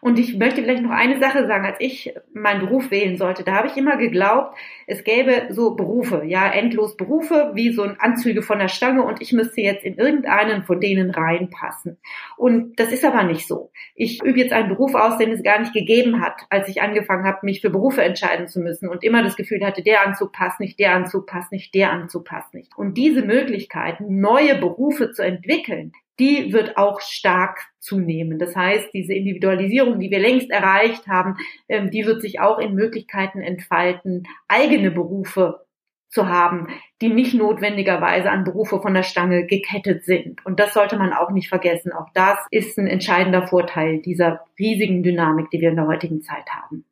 Und 0.00 0.18
ich 0.18 0.36
möchte 0.36 0.62
vielleicht 0.62 0.82
noch 0.82 0.90
eine 0.90 1.20
Sache 1.20 1.46
sagen, 1.46 1.66
als 1.66 1.76
ich 1.78 2.14
meinen 2.32 2.60
Beruf 2.60 2.90
wählen 2.90 3.18
sollte, 3.18 3.44
da 3.44 3.54
habe 3.54 3.68
ich 3.68 3.76
immer 3.76 3.96
geglaubt, 3.96 4.56
es 4.86 5.04
gäbe 5.04 5.48
so 5.50 5.74
Berufe, 5.74 6.22
ja, 6.26 6.50
endlos 6.50 6.96
Berufe, 6.96 7.52
wie 7.54 7.72
so 7.72 7.82
ein 7.82 8.00
Anzüge 8.00 8.42
von 8.42 8.58
der 8.58 8.68
Stange 8.68 9.02
und 9.04 9.20
ich 9.20 9.32
müsste 9.32 9.60
jetzt 9.60 9.84
in 9.84 9.96
irgendeinen 9.96 10.62
von 10.62 10.80
denen 10.80 11.10
reinpassen. 11.10 11.98
Und 12.36 12.80
das 12.80 12.92
ist 12.92 13.04
aber 13.04 13.24
nicht 13.24 13.46
so. 13.46 13.70
Ich 13.94 14.22
übe 14.22 14.38
jetzt 14.38 14.52
einen 14.52 14.68
Beruf 14.68 14.94
aus, 14.94 15.18
den 15.18 15.32
es 15.32 15.42
gar 15.42 15.60
nicht 15.60 15.74
gegeben 15.74 16.20
hat, 16.20 16.42
als 16.48 16.68
ich 16.68 16.80
angefangen 16.80 17.24
habe, 17.24 17.38
mich 17.42 17.60
für 17.60 17.70
Berufe 17.70 18.02
entscheiden 18.02 18.48
zu 18.48 18.60
müssen 18.60 18.88
und 18.88 19.04
immer 19.04 19.22
das 19.22 19.36
Gefühl 19.36 19.64
hatte, 19.64 19.82
der 19.82 20.06
Anzug 20.06 20.32
passt 20.32 20.60
nicht, 20.60 20.78
der 20.78 20.94
Anzug 20.94 21.26
passt 21.26 21.52
nicht, 21.52 21.74
der 21.74 21.92
Anzug 21.92 22.24
passt 22.24 22.54
nicht. 22.54 22.76
Und 22.76 22.94
diese 22.94 23.22
Möglichkeit, 23.22 24.00
neue 24.00 24.56
Berufe 24.56 25.12
zu 25.12 25.22
entwickeln, 25.22 25.92
die 26.20 26.52
wird 26.52 26.76
auch 26.76 27.00
stark 27.00 27.58
zunehmen. 27.78 28.38
Das 28.38 28.54
heißt, 28.54 28.90
diese 28.92 29.14
Individualisierung, 29.14 29.98
die 29.98 30.10
wir 30.10 30.20
längst 30.20 30.50
erreicht 30.50 31.08
haben, 31.08 31.36
ähm, 31.68 31.90
die 31.90 32.06
wird 32.06 32.20
sich 32.20 32.40
auch 32.40 32.58
in 32.58 32.74
Möglichkeiten 32.74 33.40
entfalten, 33.40 34.24
eigene 34.46 34.90
Berufe 34.90 35.64
zu 36.10 36.28
haben, 36.28 36.68
die 37.00 37.08
nicht 37.08 37.34
notwendigerweise 37.34 38.30
an 38.30 38.44
Berufe 38.44 38.82
von 38.82 38.94
der 38.94 39.04
Stange 39.04 39.46
gekettet 39.46 40.04
sind. 40.04 40.44
Und 40.44 40.60
das 40.60 40.74
sollte 40.74 40.98
man 40.98 41.12
auch 41.12 41.30
nicht 41.30 41.48
vergessen. 41.48 41.92
Auch 41.92 42.08
das 42.14 42.38
ist 42.50 42.78
ein 42.78 42.88
entscheidender 42.88 43.46
Vorteil 43.46 44.02
dieser 44.02 44.44
riesigen 44.58 45.02
Dynamik, 45.02 45.50
die 45.50 45.60
wir 45.60 45.70
in 45.70 45.76
der 45.76 45.86
heutigen 45.86 46.20
Zeit 46.22 46.48
haben. 46.50 46.84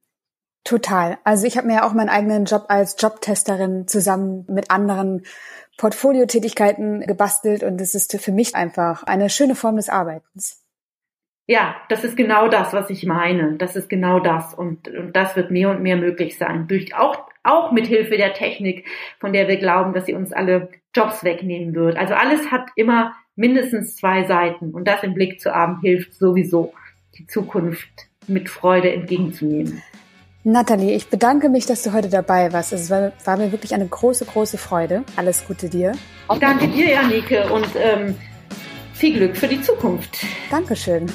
Total. 0.69 1.19
Also 1.25 1.47
ich 1.47 1.57
habe 1.57 1.67
mir 1.67 1.77
ja 1.77 1.89
auch 1.89 1.95
meinen 1.95 2.11
eigenen 2.11 2.45
Job 2.45 2.67
als 2.69 2.97
Jobtesterin 2.99 3.89
zusammen 3.89 4.45
mit 4.49 4.71
anderen 4.71 5.23
Portfoliotätigkeiten 5.79 7.01
gebastelt 7.01 7.63
und 7.63 7.81
es 7.81 7.95
ist 7.95 8.21
für 8.21 8.33
mich 8.33 8.55
einfach 8.55 9.05
eine 9.05 9.31
schöne 9.31 9.55
Form 9.55 9.77
des 9.77 9.89
Arbeitens. 9.89 10.63
Ja, 11.47 11.77
das 11.89 12.05
ist 12.05 12.17
genau 12.17 12.49
das, 12.49 12.75
was 12.75 12.91
ich 12.91 13.07
meine. 13.07 13.57
Das 13.57 13.75
ist 13.75 13.89
genau 13.89 14.21
das. 14.21 14.53
Und, 14.53 14.87
und 14.89 15.17
das 15.17 15.35
wird 15.35 15.51
mehr 15.51 15.71
und 15.71 15.81
mehr 15.81 15.97
möglich 15.97 16.37
sein. 16.37 16.69
Durch 16.69 16.95
auch, 16.95 17.27
auch 17.43 17.73
mit 17.73 17.87
Hilfe 17.87 18.19
der 18.19 18.35
Technik, 18.35 18.87
von 19.19 19.33
der 19.33 19.49
wir 19.49 19.57
glauben, 19.57 19.95
dass 19.95 20.05
sie 20.05 20.13
uns 20.13 20.33
alle 20.35 20.69
Jobs 20.95 21.25
wegnehmen 21.25 21.75
wird. 21.75 21.97
Also 21.97 22.13
alles 22.13 22.51
hat 22.51 22.69
immer 22.77 23.15
mindestens 23.35 23.97
zwei 23.97 24.25
Seiten. 24.25 24.73
Und 24.75 24.87
das 24.87 25.03
im 25.03 25.15
Blick 25.15 25.41
zu 25.41 25.55
haben, 25.55 25.81
hilft 25.81 26.13
sowieso, 26.13 26.75
die 27.17 27.27
Zukunft 27.27 27.89
mit 28.27 28.51
Freude 28.51 28.93
entgegenzunehmen. 28.93 29.83
Nathalie, 30.45 30.95
ich 30.95 31.09
bedanke 31.09 31.49
mich, 31.49 31.67
dass 31.67 31.83
du 31.83 31.93
heute 31.93 32.09
dabei 32.09 32.53
warst. 32.53 32.73
Es 32.73 32.91
war, 32.91 33.13
war, 33.25 33.37
mir 33.37 33.53
wirklich 33.53 33.75
eine 33.75 33.87
große, 33.87 34.25
große 34.25 34.57
Freude. 34.57 35.05
Alles 35.17 35.45
Gute 35.47 35.69
dir. 35.69 35.93
Ich 36.33 36.39
danke 36.39 36.69
dir, 36.69 36.91
Janike, 36.91 37.53
und 37.53 37.69
ähm, 37.77 38.15
viel 38.95 39.15
Glück 39.15 39.37
für 39.37 39.49
die 39.49 39.61
Zukunft. 39.61 40.19
Dankeschön. 40.51 41.07